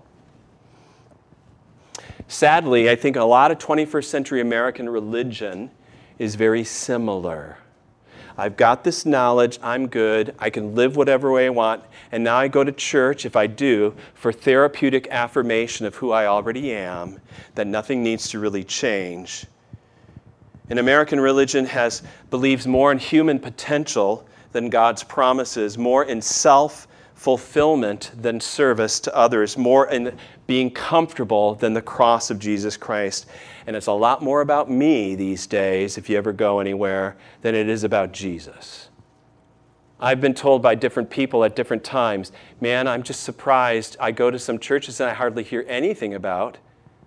Sadly, 2.29 2.91
I 2.91 2.97
think 2.97 3.17
a 3.17 3.25
lot 3.25 3.51
of 3.51 3.59
21st 3.59 4.05
century 4.05 4.41
American 4.41 4.89
religion 4.89 5.71
is 6.19 6.35
very 6.35 6.65
similar. 6.65 7.59
I've 8.39 8.57
got 8.57 8.85
this 8.85 9.07
knowledge, 9.07 9.59
I'm 9.63 9.87
good, 9.87 10.35
I 10.39 10.51
can 10.51 10.75
live 10.75 10.97
whatever 10.97 11.33
way 11.33 11.47
I 11.47 11.51
want, 11.51 11.85
and 12.13 12.23
now 12.23 12.37
I 12.37 12.49
go 12.49 12.63
to 12.65 12.73
church, 12.73 13.25
if 13.25 13.35
I 13.35 13.47
do, 13.47 13.95
for 14.13 14.31
therapeutic 14.31 15.09
affirmation 15.11 15.87
of 15.87 15.95
who 15.95 16.11
I 16.11 16.27
already 16.27 16.73
am, 16.73 17.19
that 17.55 17.67
nothing 17.67 18.03
needs 18.03 18.29
to 18.31 18.39
really 18.39 18.63
change. 18.63 19.47
And 20.69 20.79
American 20.79 21.21
religion 21.21 21.65
has 21.67 22.03
believes 22.31 22.67
more 22.67 22.91
in 22.91 22.99
human 22.99 23.39
potential 23.39 24.27
than 24.53 24.71
God's 24.71 25.03
promises, 25.03 25.79
more 25.79 26.05
in 26.05 26.21
self 26.21 26.89
fulfillment 27.15 28.13
than 28.15 28.39
service 28.39 29.01
to 29.01 29.17
others, 29.17 29.57
more 29.57 29.89
in 29.89 30.17
being 30.47 30.71
comfortable 30.71 31.55
than 31.55 31.73
the 31.73 31.83
cross 31.83 32.31
of 32.31 32.39
Jesus 32.39 32.77
Christ. 32.77 33.27
And 33.67 33.75
it's 33.75 33.87
a 33.87 33.93
lot 33.93 34.23
more 34.23 34.43
about 34.43 34.71
me 34.71 35.15
these 35.15 35.47
days, 35.47 35.97
if 35.97 36.11
you 36.11 36.19
ever 36.19 36.33
go 36.33 36.61
anywhere, 36.61 37.17
than 37.43 37.55
it 37.55 37.69
is 37.69 37.85
about 37.85 38.13
Jesus. 38.13 38.91
I've 39.99 40.21
been 40.21 40.35
told 40.35 40.61
by 40.61 40.75
different 40.75 41.09
people 41.09 41.43
at 41.43 41.57
different 41.57 41.83
times, 41.83 42.33
man, 42.61 42.87
I'm 42.87 43.03
just 43.03 43.23
surprised. 43.23 43.97
I 43.99 44.11
go 44.13 44.31
to 44.31 44.39
some 44.39 44.59
churches 44.59 45.01
and 45.01 45.09
I 45.09 45.15
hardly 45.15 45.43
hear 45.43 45.65
anything 45.67 46.13
about 46.13 46.59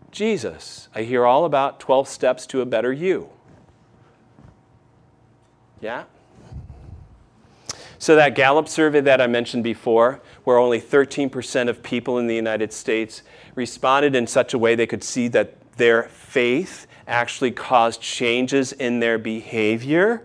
Jesus. 0.09 0.89
I 0.95 1.03
hear 1.03 1.23
all 1.23 1.45
about 1.45 1.79
12 1.79 2.07
steps 2.07 2.47
to 2.47 2.61
a 2.61 2.65
better 2.65 2.91
you. 2.91 3.29
Yeah? 5.81 6.03
So, 8.01 8.15
that 8.15 8.33
Gallup 8.33 8.69
survey 8.69 9.01
that 9.01 9.19
I 9.19 9.27
mentioned 9.27 9.63
before, 9.63 10.21
where 10.45 10.57
only 10.57 10.79
13% 10.79 11.67
of 11.67 11.83
people 11.83 12.17
in 12.17 12.27
the 12.27 12.35
United 12.35 12.71
States 12.71 13.23
responded 13.55 14.15
in 14.15 14.25
such 14.25 14.53
a 14.53 14.57
way 14.57 14.73
they 14.73 14.87
could 14.87 15.03
see 15.03 15.27
that 15.29 15.55
their 15.75 16.03
faith 16.03 16.87
actually 17.07 17.51
caused 17.51 17.99
changes 18.01 18.71
in 18.71 18.99
their 18.99 19.17
behavior. 19.17 20.23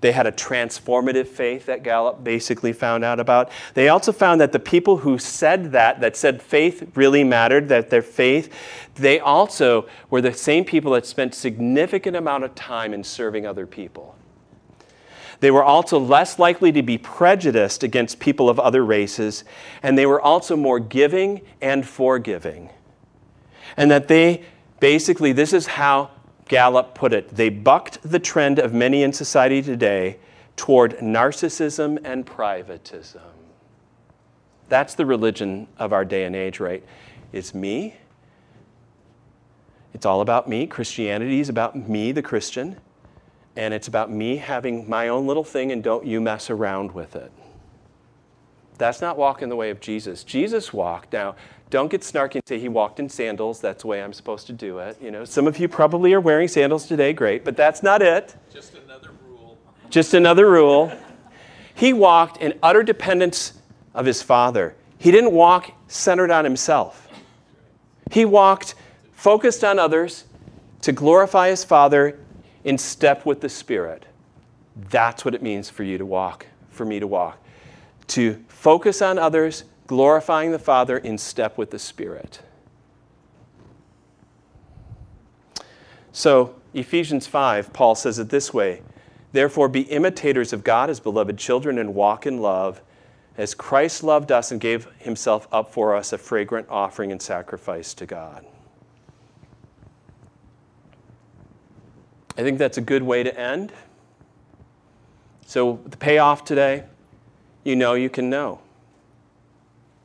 They 0.00 0.12
had 0.12 0.26
a 0.26 0.32
transformative 0.32 1.26
faith 1.26 1.66
that 1.66 1.82
Gallup 1.82 2.22
basically 2.24 2.72
found 2.72 3.04
out 3.04 3.20
about. 3.20 3.50
They 3.74 3.88
also 3.88 4.12
found 4.12 4.40
that 4.40 4.52
the 4.52 4.58
people 4.58 4.98
who 4.98 5.18
said 5.18 5.72
that, 5.72 6.00
that 6.00 6.16
said 6.16 6.40
faith 6.40 6.92
really 6.94 7.24
mattered, 7.24 7.68
that 7.68 7.90
their 7.90 8.02
faith, 8.02 8.52
they 8.94 9.20
also 9.20 9.88
were 10.08 10.20
the 10.20 10.32
same 10.32 10.64
people 10.64 10.92
that 10.92 11.06
spent 11.06 11.34
significant 11.34 12.16
amount 12.16 12.44
of 12.44 12.54
time 12.54 12.94
in 12.94 13.04
serving 13.04 13.46
other 13.46 13.66
people. 13.66 14.16
They 15.40 15.50
were 15.50 15.64
also 15.64 15.98
less 15.98 16.38
likely 16.38 16.70
to 16.72 16.82
be 16.82 16.98
prejudiced 16.98 17.82
against 17.82 18.20
people 18.20 18.48
of 18.48 18.60
other 18.60 18.84
races, 18.84 19.42
and 19.82 19.96
they 19.96 20.06
were 20.06 20.20
also 20.20 20.54
more 20.54 20.78
giving 20.78 21.40
and 21.60 21.86
forgiving. 21.86 22.70
And 23.76 23.90
that 23.90 24.08
they 24.08 24.44
basically, 24.80 25.32
this 25.32 25.52
is 25.52 25.66
how 25.66 26.10
Gallup 26.48 26.96
put 26.96 27.12
it 27.12 27.28
they 27.34 27.48
bucked 27.48 27.98
the 28.02 28.18
trend 28.18 28.58
of 28.58 28.74
many 28.74 29.04
in 29.04 29.12
society 29.12 29.62
today 29.62 30.18
toward 30.56 30.98
narcissism 30.98 31.98
and 32.04 32.26
privatism. 32.26 33.20
That's 34.68 34.94
the 34.94 35.06
religion 35.06 35.68
of 35.78 35.92
our 35.92 36.04
day 36.04 36.24
and 36.24 36.34
age, 36.36 36.60
right? 36.60 36.84
It's 37.32 37.54
me. 37.54 37.94
It's 39.94 40.04
all 40.04 40.20
about 40.20 40.48
me. 40.48 40.66
Christianity 40.66 41.40
is 41.40 41.48
about 41.48 41.88
me, 41.88 42.12
the 42.12 42.22
Christian 42.22 42.76
and 43.56 43.74
it's 43.74 43.88
about 43.88 44.10
me 44.10 44.36
having 44.36 44.88
my 44.88 45.08
own 45.08 45.26
little 45.26 45.44
thing 45.44 45.72
and 45.72 45.82
don't 45.82 46.06
you 46.06 46.20
mess 46.20 46.50
around 46.50 46.92
with 46.92 47.16
it. 47.16 47.32
That's 48.78 49.00
not 49.00 49.18
walking 49.18 49.48
the 49.48 49.56
way 49.56 49.70
of 49.70 49.80
Jesus. 49.80 50.24
Jesus 50.24 50.72
walked. 50.72 51.12
Now, 51.12 51.36
don't 51.68 51.90
get 51.90 52.00
snarky 52.00 52.36
and 52.36 52.48
say 52.48 52.58
he 52.58 52.68
walked 52.68 52.98
in 52.98 53.08
sandals. 53.08 53.60
That's 53.60 53.82
the 53.82 53.88
way 53.88 54.02
I'm 54.02 54.12
supposed 54.12 54.46
to 54.46 54.52
do 54.52 54.78
it. 54.78 54.96
You 55.00 55.10
know, 55.10 55.24
some 55.24 55.46
of 55.46 55.58
you 55.58 55.68
probably 55.68 56.12
are 56.14 56.20
wearing 56.20 56.48
sandals 56.48 56.86
today. 56.86 57.12
Great, 57.12 57.44
but 57.44 57.56
that's 57.56 57.82
not 57.82 58.02
it. 58.02 58.34
Just 58.52 58.74
another 58.74 59.10
rule. 59.28 59.58
Just 59.90 60.14
another 60.14 60.50
rule. 60.50 60.92
He 61.74 61.92
walked 61.92 62.38
in 62.38 62.58
utter 62.62 62.82
dependence 62.82 63.54
of 63.94 64.06
his 64.06 64.22
Father. 64.22 64.74
He 64.98 65.10
didn't 65.10 65.32
walk 65.32 65.72
centered 65.88 66.30
on 66.30 66.44
himself. 66.44 67.08
He 68.10 68.24
walked 68.24 68.74
focused 69.12 69.62
on 69.62 69.78
others 69.78 70.24
to 70.82 70.92
glorify 70.92 71.50
his 71.50 71.64
Father 71.64 72.18
in 72.64 72.78
step 72.78 73.26
with 73.26 73.40
the 73.40 73.48
Spirit. 73.48 74.06
That's 74.76 75.24
what 75.24 75.34
it 75.34 75.42
means 75.42 75.70
for 75.70 75.82
you 75.82 75.98
to 75.98 76.06
walk, 76.06 76.46
for 76.70 76.84
me 76.84 77.00
to 77.00 77.06
walk. 77.06 77.38
To 78.08 78.42
focus 78.48 79.02
on 79.02 79.18
others, 79.18 79.64
glorifying 79.86 80.52
the 80.52 80.58
Father 80.58 80.98
in 80.98 81.18
step 81.18 81.58
with 81.58 81.70
the 81.70 81.78
Spirit. 81.78 82.40
So, 86.12 86.54
Ephesians 86.74 87.26
5, 87.26 87.72
Paul 87.72 87.94
says 87.94 88.18
it 88.18 88.28
this 88.28 88.52
way 88.52 88.82
Therefore, 89.32 89.68
be 89.68 89.82
imitators 89.82 90.52
of 90.52 90.64
God 90.64 90.90
as 90.90 91.00
beloved 91.00 91.38
children 91.38 91.78
and 91.78 91.94
walk 91.94 92.26
in 92.26 92.38
love, 92.38 92.82
as 93.36 93.54
Christ 93.54 94.02
loved 94.02 94.32
us 94.32 94.50
and 94.50 94.60
gave 94.60 94.86
himself 94.98 95.46
up 95.52 95.72
for 95.72 95.94
us, 95.94 96.12
a 96.12 96.18
fragrant 96.18 96.68
offering 96.68 97.12
and 97.12 97.22
sacrifice 97.22 97.94
to 97.94 98.06
God. 98.06 98.44
I 102.40 102.42
think 102.42 102.56
that's 102.58 102.78
a 102.78 102.80
good 102.80 103.02
way 103.02 103.22
to 103.22 103.38
end. 103.38 103.70
So, 105.44 105.78
the 105.84 105.98
payoff 105.98 106.42
today, 106.42 106.84
you 107.64 107.76
know 107.76 107.92
you 107.92 108.08
can 108.08 108.30
know. 108.30 108.62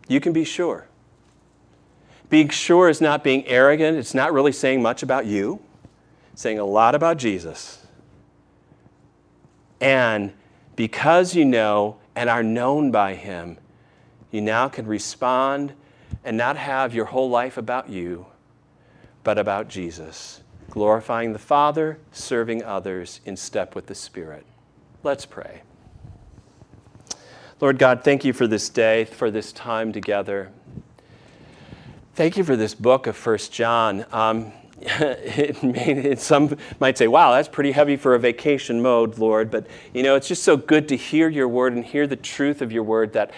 You 0.10 0.20
can 0.20 0.34
be 0.34 0.44
sure. 0.44 0.90
Being 2.30 2.50
sure 2.50 2.90
is 2.90 3.00
not 3.00 3.24
being 3.24 3.48
arrogant, 3.48 3.98
it's 3.98 4.14
not 4.14 4.34
really 4.34 4.52
saying 4.52 4.82
much 4.82 5.02
about 5.02 5.26
you, 5.26 5.62
it's 6.34 6.42
saying 6.42 6.60
a 6.60 6.66
lot 6.66 6.94
about 6.94 7.16
Jesus. 7.16 7.88
And 9.80 10.34
because 10.76 11.36
you 11.36 11.46
know 11.46 11.96
and 12.18 12.30
are 12.30 12.44
known 12.44 12.92
by 12.92 13.14
Him, 13.14 13.60
you 14.30 14.42
now 14.42 14.68
can 14.68 14.86
respond 14.88 15.72
and 16.26 16.36
not 16.36 16.58
have 16.58 16.94
your 16.94 17.06
whole 17.06 17.30
life 17.30 17.56
about 17.56 17.88
you, 17.88 18.26
but 19.24 19.38
about 19.38 19.70
Jesus 19.70 20.42
glorifying 20.70 21.34
the 21.34 21.40
Father, 21.40 21.98
serving 22.12 22.64
others 22.64 23.22
in 23.26 23.38
step 23.38 23.76
with 23.76 23.88
the 23.88 23.96
Spirit. 23.96 24.46
Let's 25.04 25.26
pray. 25.26 25.62
Lord 27.62 27.78
God, 27.78 28.04
thank 28.04 28.26
you 28.26 28.34
for 28.34 28.48
this 28.48 28.70
day, 28.70 29.06
for 29.06 29.32
this 29.32 29.54
time 29.54 29.94
together. 29.94 30.52
Thank 32.14 32.38
you 32.38 32.44
for 32.44 32.56
this 32.56 32.76
book 32.76 33.08
of 33.08 33.16
First 33.16 33.52
John. 33.54 34.06
Um, 34.12 34.52
it 34.80 35.64
it, 35.64 36.20
some 36.20 36.58
might 36.80 36.98
say, 36.98 37.08
wow, 37.08 37.32
that's 37.32 37.48
pretty 37.48 37.72
heavy 37.72 37.96
for 37.96 38.14
a 38.14 38.20
vacation 38.20 38.82
mode, 38.82 39.18
Lord. 39.18 39.50
But, 39.50 39.68
you 39.94 40.04
know, 40.04 40.16
it's 40.16 40.28
just 40.28 40.44
so 40.44 40.58
good 40.58 40.90
to 40.90 40.98
hear 40.98 41.30
your 41.30 41.48
word 41.48 41.74
and 41.74 41.86
hear 41.86 42.08
the 42.08 42.18
truth 42.18 42.62
of 42.62 42.72
your 42.72 42.84
word 42.84 43.14
that, 43.14 43.32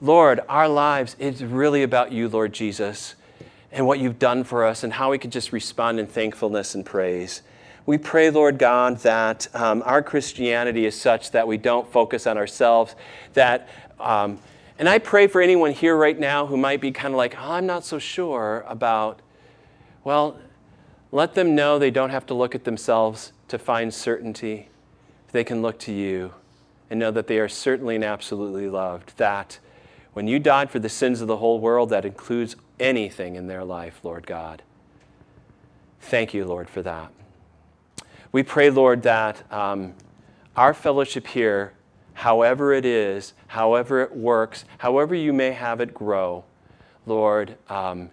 Lord, 0.00 0.40
our 0.48 0.68
lives, 0.68 1.16
it's 1.18 1.42
really 1.42 1.82
about 1.82 2.12
you, 2.12 2.28
Lord 2.28 2.54
Jesus 2.54 3.14
and 3.72 3.86
what 3.86 3.98
you've 3.98 4.18
done 4.18 4.44
for 4.44 4.64
us 4.64 4.82
and 4.82 4.92
how 4.92 5.10
we 5.10 5.18
could 5.18 5.32
just 5.32 5.52
respond 5.52 6.00
in 6.00 6.06
thankfulness 6.06 6.74
and 6.74 6.84
praise. 6.84 7.42
We 7.86 7.98
pray, 7.98 8.30
Lord 8.30 8.58
God, 8.58 8.98
that 8.98 9.48
um, 9.54 9.82
our 9.86 10.02
Christianity 10.02 10.86
is 10.86 11.00
such 11.00 11.30
that 11.32 11.46
we 11.46 11.56
don't 11.56 11.90
focus 11.90 12.26
on 12.26 12.36
ourselves, 12.36 12.94
that 13.34 13.68
um, 13.98 14.38
and 14.80 14.88
I 14.88 14.98
pray 14.98 15.26
for 15.26 15.42
anyone 15.42 15.72
here 15.72 15.94
right 15.94 16.18
now 16.18 16.46
who 16.46 16.56
might 16.56 16.80
be 16.80 16.90
kind 16.90 17.12
of 17.12 17.18
like, 17.18 17.36
oh, 17.38 17.52
I'm 17.52 17.66
not 17.66 17.84
so 17.84 17.98
sure 17.98 18.64
about, 18.66 19.20
well, 20.04 20.38
let 21.12 21.34
them 21.34 21.54
know 21.54 21.78
they 21.78 21.90
don't 21.90 22.08
have 22.08 22.24
to 22.26 22.34
look 22.34 22.54
at 22.54 22.64
themselves 22.64 23.32
to 23.48 23.58
find 23.58 23.92
certainty. 23.92 24.70
They 25.32 25.44
can 25.44 25.60
look 25.60 25.78
to 25.80 25.92
you 25.92 26.32
and 26.88 26.98
know 26.98 27.10
that 27.10 27.26
they 27.26 27.38
are 27.40 27.48
certainly 27.48 27.96
and 27.96 28.04
absolutely 28.04 28.70
loved. 28.70 29.18
That 29.18 29.58
when 30.14 30.26
you 30.26 30.38
died 30.38 30.70
for 30.70 30.78
the 30.78 30.88
sins 30.88 31.20
of 31.20 31.28
the 31.28 31.36
whole 31.36 31.60
world, 31.60 31.90
that 31.90 32.06
includes 32.06 32.56
anything 32.80 33.36
in 33.36 33.46
their 33.46 33.64
life, 33.64 34.00
Lord 34.02 34.26
God. 34.26 34.62
Thank 36.00 36.34
you, 36.34 36.44
Lord, 36.44 36.68
for 36.68 36.82
that. 36.82 37.12
We 38.32 38.42
pray, 38.42 38.70
Lord, 38.70 39.02
that 39.02 39.50
um, 39.52 39.94
our 40.56 40.72
fellowship 40.72 41.26
here, 41.26 41.72
however 42.14 42.72
it 42.72 42.84
is, 42.84 43.34
however 43.48 44.02
it 44.02 44.16
works, 44.16 44.64
however 44.78 45.14
you 45.14 45.32
may 45.32 45.52
have 45.52 45.80
it 45.80 45.92
grow, 45.92 46.44
Lord, 47.06 47.56
um, 47.68 48.10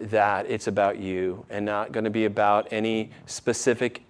that 0.00 0.46
it's 0.50 0.66
about 0.66 0.98
you 0.98 1.44
and 1.50 1.64
not 1.64 1.92
going 1.92 2.04
to 2.04 2.10
be 2.10 2.24
about 2.24 2.68
any 2.70 3.10
specific 3.26 4.02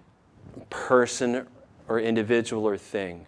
person 0.69 1.47
or 1.87 1.99
individual 1.99 2.67
or 2.67 2.77
thing. 2.77 3.25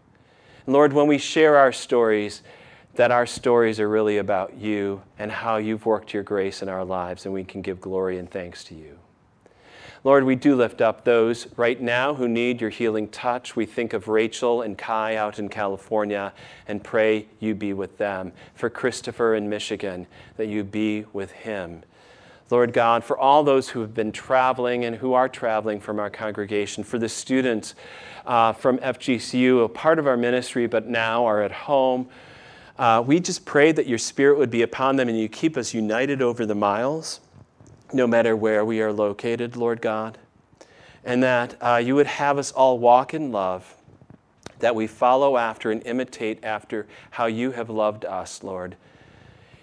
Lord, 0.68 0.94
when 0.94 1.08
we 1.08 1.18
share 1.18 1.58
our 1.58 1.72
stories, 1.72 2.42
that 2.96 3.12
our 3.12 3.26
stories 3.26 3.80
are 3.80 3.90
really 3.90 4.18
about 4.18 4.56
you 4.56 5.02
and 5.20 5.32
how 5.32 5.58
you've 5.58 5.86
worked 5.86 6.14
your 6.14 6.24
grace 6.24 6.62
in 6.62 6.70
our 6.70 6.86
lives, 6.86 7.26
and 7.26 7.34
we 7.34 7.44
can 7.44 7.62
give 7.62 7.82
glory 7.82 8.18
and 8.18 8.30
thanks 8.30 8.64
to 8.66 8.76
you. 8.76 8.98
Lord, 10.06 10.24
we 10.24 10.36
do 10.36 10.56
lift 10.56 10.82
up 10.82 11.04
those 11.04 11.48
right 11.58 11.82
now 11.82 12.14
who 12.14 12.28
need 12.28 12.62
your 12.62 12.70
healing 12.70 13.08
touch. 13.08 13.56
We 13.56 13.66
think 13.66 13.92
of 13.92 14.08
Rachel 14.08 14.62
and 14.62 14.78
Kai 14.78 15.16
out 15.16 15.40
in 15.40 15.50
California 15.50 16.32
and 16.68 16.84
pray 16.84 17.26
you 17.40 17.56
be 17.56 17.74
with 17.74 17.98
them. 17.98 18.32
For 18.54 18.70
Christopher 18.70 19.34
in 19.34 19.50
Michigan, 19.50 20.06
that 20.38 20.46
you 20.48 20.64
be 20.64 21.06
with 21.12 21.32
him. 21.32 21.82
Lord 22.52 22.72
God, 22.72 23.04
for 23.04 23.18
all 23.18 23.44
those 23.44 23.70
who 23.70 23.82
have 23.82 23.96
been 23.96 24.12
traveling 24.12 24.86
and 24.86 24.96
who 24.96 25.14
are 25.14 25.28
traveling 25.28 25.80
from 25.80 26.00
our 26.00 26.12
congregation, 26.12 26.84
for 26.84 27.00
the 27.00 27.10
students 27.10 27.74
uh, 28.28 28.54
from 28.54 28.78
FGCU, 28.78 29.66
a 29.66 29.70
part 29.70 29.98
of 29.98 30.06
our 30.06 30.18
ministry, 30.18 30.68
but 30.68 30.86
now 30.86 31.26
are 31.26 31.42
at 31.42 31.52
home. 31.52 32.08
Uh, 32.78 33.02
we 33.06 33.20
just 33.20 33.46
pray 33.46 33.72
that 33.72 33.88
your 33.88 33.98
spirit 33.98 34.38
would 34.38 34.50
be 34.50 34.62
upon 34.62 34.98
them 34.98 35.08
and 35.08 35.18
you 35.18 35.30
keep 35.30 35.56
us 35.56 35.74
united 35.74 36.22
over 36.22 36.46
the 36.46 36.56
miles 36.56 37.22
no 37.94 38.06
matter 38.06 38.36
where 38.36 38.66
we 38.66 38.82
are 38.82 38.92
located, 38.92 39.56
Lord 39.56 39.82
God, 39.82 40.18
and 41.04 41.24
that 41.24 41.56
uh, 41.62 41.78
you 41.78 41.96
would 41.96 42.08
have 42.08 42.38
us 42.38 42.52
all 42.52 42.78
walk 42.78 43.14
in 43.14 43.32
love, 43.32 43.76
that 44.60 44.76
we 44.76 44.88
follow 44.88 45.38
after 45.38 45.72
and 45.72 45.82
imitate 45.84 46.44
after 46.44 46.86
how 47.12 47.28
you 47.28 47.52
have 47.52 47.70
loved 47.70 48.04
us, 48.04 48.44
Lord, 48.44 48.76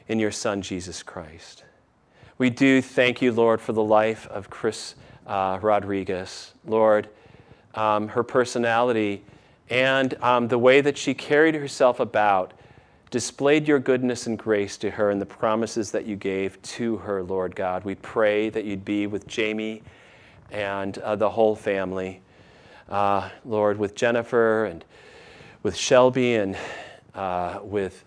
in 0.08 0.18
your 0.18 0.30
Son, 0.30 0.62
Jesus 0.62 1.02
Christ. 1.02 1.64
We 2.38 2.48
do 2.48 2.80
thank 2.80 3.20
you, 3.20 3.32
Lord, 3.32 3.60
for 3.60 3.72
the 3.72 3.82
life 3.82 4.26
of 4.28 4.48
Chris 4.48 4.94
uh, 5.26 5.58
Rodriguez. 5.60 6.54
Lord, 6.64 7.08
um, 7.74 8.08
her 8.08 8.22
personality 8.22 9.22
and 9.68 10.14
um, 10.22 10.48
the 10.48 10.58
way 10.58 10.80
that 10.80 10.96
she 10.96 11.14
carried 11.14 11.54
herself 11.54 12.00
about 12.00 12.52
displayed 13.12 13.68
your 13.68 13.78
goodness 13.78 14.26
and 14.26 14.38
grace 14.38 14.78
to 14.78 14.90
her 14.90 15.10
and 15.10 15.20
the 15.20 15.26
promises 15.26 15.90
that 15.90 16.06
you 16.06 16.16
gave 16.16 16.60
to 16.62 16.96
her, 16.96 17.22
Lord 17.22 17.54
God. 17.54 17.84
We 17.84 17.94
pray 17.94 18.48
that 18.48 18.64
you'd 18.64 18.86
be 18.86 19.06
with 19.06 19.26
Jamie 19.26 19.82
and 20.50 20.96
uh, 20.96 21.14
the 21.14 21.28
whole 21.28 21.54
family, 21.54 22.22
uh, 22.88 23.28
Lord, 23.44 23.78
with 23.78 23.94
Jennifer 23.94 24.64
and 24.64 24.82
with 25.62 25.76
Shelby 25.76 26.36
and 26.36 26.56
uh, 27.14 27.58
with 27.62 28.02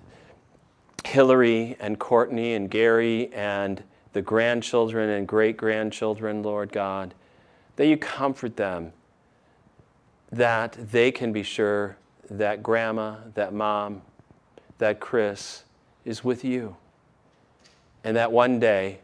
Hillary 1.05 1.77
and 1.79 1.99
Courtney 1.99 2.55
and 2.55 2.69
Gary 2.69 3.31
and 3.31 3.83
the 4.13 4.23
grandchildren 4.23 5.11
and 5.11 5.27
great 5.27 5.55
grandchildren, 5.55 6.41
Lord 6.41 6.71
God, 6.71 7.13
that 7.75 7.85
you 7.85 7.95
comfort 7.95 8.57
them, 8.57 8.91
that 10.31 10.75
they 10.91 11.11
can 11.11 11.31
be 11.31 11.43
sure 11.43 11.95
that 12.27 12.63
grandma, 12.63 13.17
that 13.35 13.53
mom, 13.53 14.01
that 14.77 14.99
Chris 14.99 15.63
is 16.03 16.23
with 16.23 16.43
you. 16.43 16.75
And 18.03 18.15
that 18.15 18.31
one 18.31 18.59
day 18.59 18.99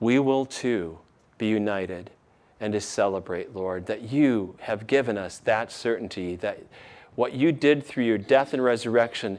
we 0.00 0.18
will 0.18 0.46
too 0.46 0.98
be 1.38 1.48
united 1.48 2.10
and 2.60 2.72
to 2.72 2.80
celebrate, 2.80 3.54
Lord, 3.54 3.86
that 3.86 4.02
you 4.02 4.56
have 4.60 4.86
given 4.86 5.18
us 5.18 5.38
that 5.38 5.72
certainty, 5.72 6.36
that 6.36 6.60
what 7.14 7.32
you 7.32 7.52
did 7.52 7.84
through 7.84 8.04
your 8.04 8.18
death 8.18 8.52
and 8.52 8.62
resurrection 8.62 9.38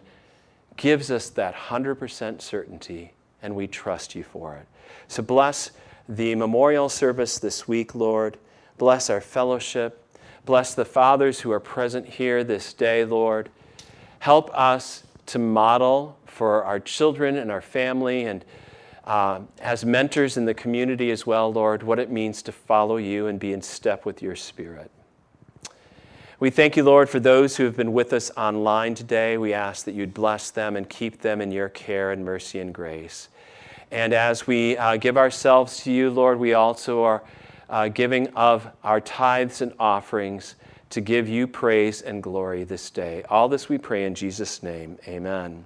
gives 0.78 1.10
us 1.10 1.30
that 1.32 1.56
100% 1.56 2.42
certainty, 2.42 3.14
and 3.42 3.56
we 3.56 3.68
trust 3.68 4.16
you 4.16 4.24
for 4.24 4.56
it. 4.56 4.68
So 5.08 5.24
bless 5.24 5.72
the 6.10 6.36
memorial 6.36 6.90
service 6.90 7.40
this 7.40 7.68
week, 7.68 7.96
Lord. 7.96 8.38
Bless 8.78 9.10
our 9.10 9.22
fellowship. 9.22 10.00
Bless 10.46 10.74
the 10.74 10.86
fathers 10.86 11.40
who 11.42 11.52
are 11.52 11.60
present 11.60 12.08
here 12.08 12.44
this 12.44 12.74
day, 12.74 13.06
Lord. 13.06 13.50
Help 14.20 14.50
us 14.54 15.04
to 15.28 15.40
model 15.40 16.18
for 16.26 16.64
our 16.64 16.80
children 16.80 17.38
and 17.38 17.52
our 17.52 17.62
family 17.62 18.26
and 18.26 18.44
uh, 19.06 19.42
as 19.60 19.84
mentors 19.84 20.38
in 20.38 20.46
the 20.46 20.54
community 20.54 21.12
as 21.12 21.28
well, 21.28 21.52
Lord, 21.52 21.84
what 21.84 22.00
it 22.00 22.10
means 22.10 22.42
to 22.44 22.52
follow 22.52 22.98
you 22.98 23.28
and 23.28 23.40
be 23.40 23.52
in 23.52 23.62
step 23.62 24.06
with 24.06 24.22
your 24.22 24.36
Spirit. 24.36 24.90
We 26.40 26.50
thank 26.50 26.76
you, 26.76 26.84
Lord, 26.84 27.10
for 27.10 27.20
those 27.20 27.58
who 27.58 27.64
have 27.66 27.78
been 27.78 27.94
with 27.94 28.12
us 28.14 28.32
online 28.36 28.96
today. 28.96 29.38
We 29.38 29.54
ask 29.54 29.86
that 29.86 29.94
you'd 29.94 30.14
bless 30.14 30.52
them 30.52 30.76
and 30.76 30.90
keep 30.90 31.22
them 31.22 31.42
in 31.42 31.52
your 31.52 31.70
care 31.70 32.12
and 32.12 32.24
mercy 32.26 32.60
and 32.60 32.74
grace. 32.74 33.30
And 33.92 34.14
as 34.14 34.48
we 34.48 34.76
uh, 34.78 34.98
give 34.98 35.18
ourselves 35.18 35.84
to 35.84 35.92
you, 35.92 36.10
Lord, 36.10 36.40
we 36.40 36.54
also 36.54 37.04
are 37.04 37.24
uh, 37.70 37.90
giving 37.90 38.28
of 38.36 38.68
our 38.84 39.00
tithes 39.00 39.62
and 39.62 39.74
offerings 39.80 40.56
to 40.94 41.02
give 41.02 41.28
you 41.28 41.48
praise 41.48 42.04
and 42.04 42.22
glory 42.22 42.64
this 42.64 42.92
day. 42.92 43.24
All 43.28 43.50
this 43.50 43.68
we 43.68 43.80
pray 43.80 44.06
in 44.06 44.14
Jesus' 44.14 44.62
name. 44.62 45.00
Amen. 45.08 45.66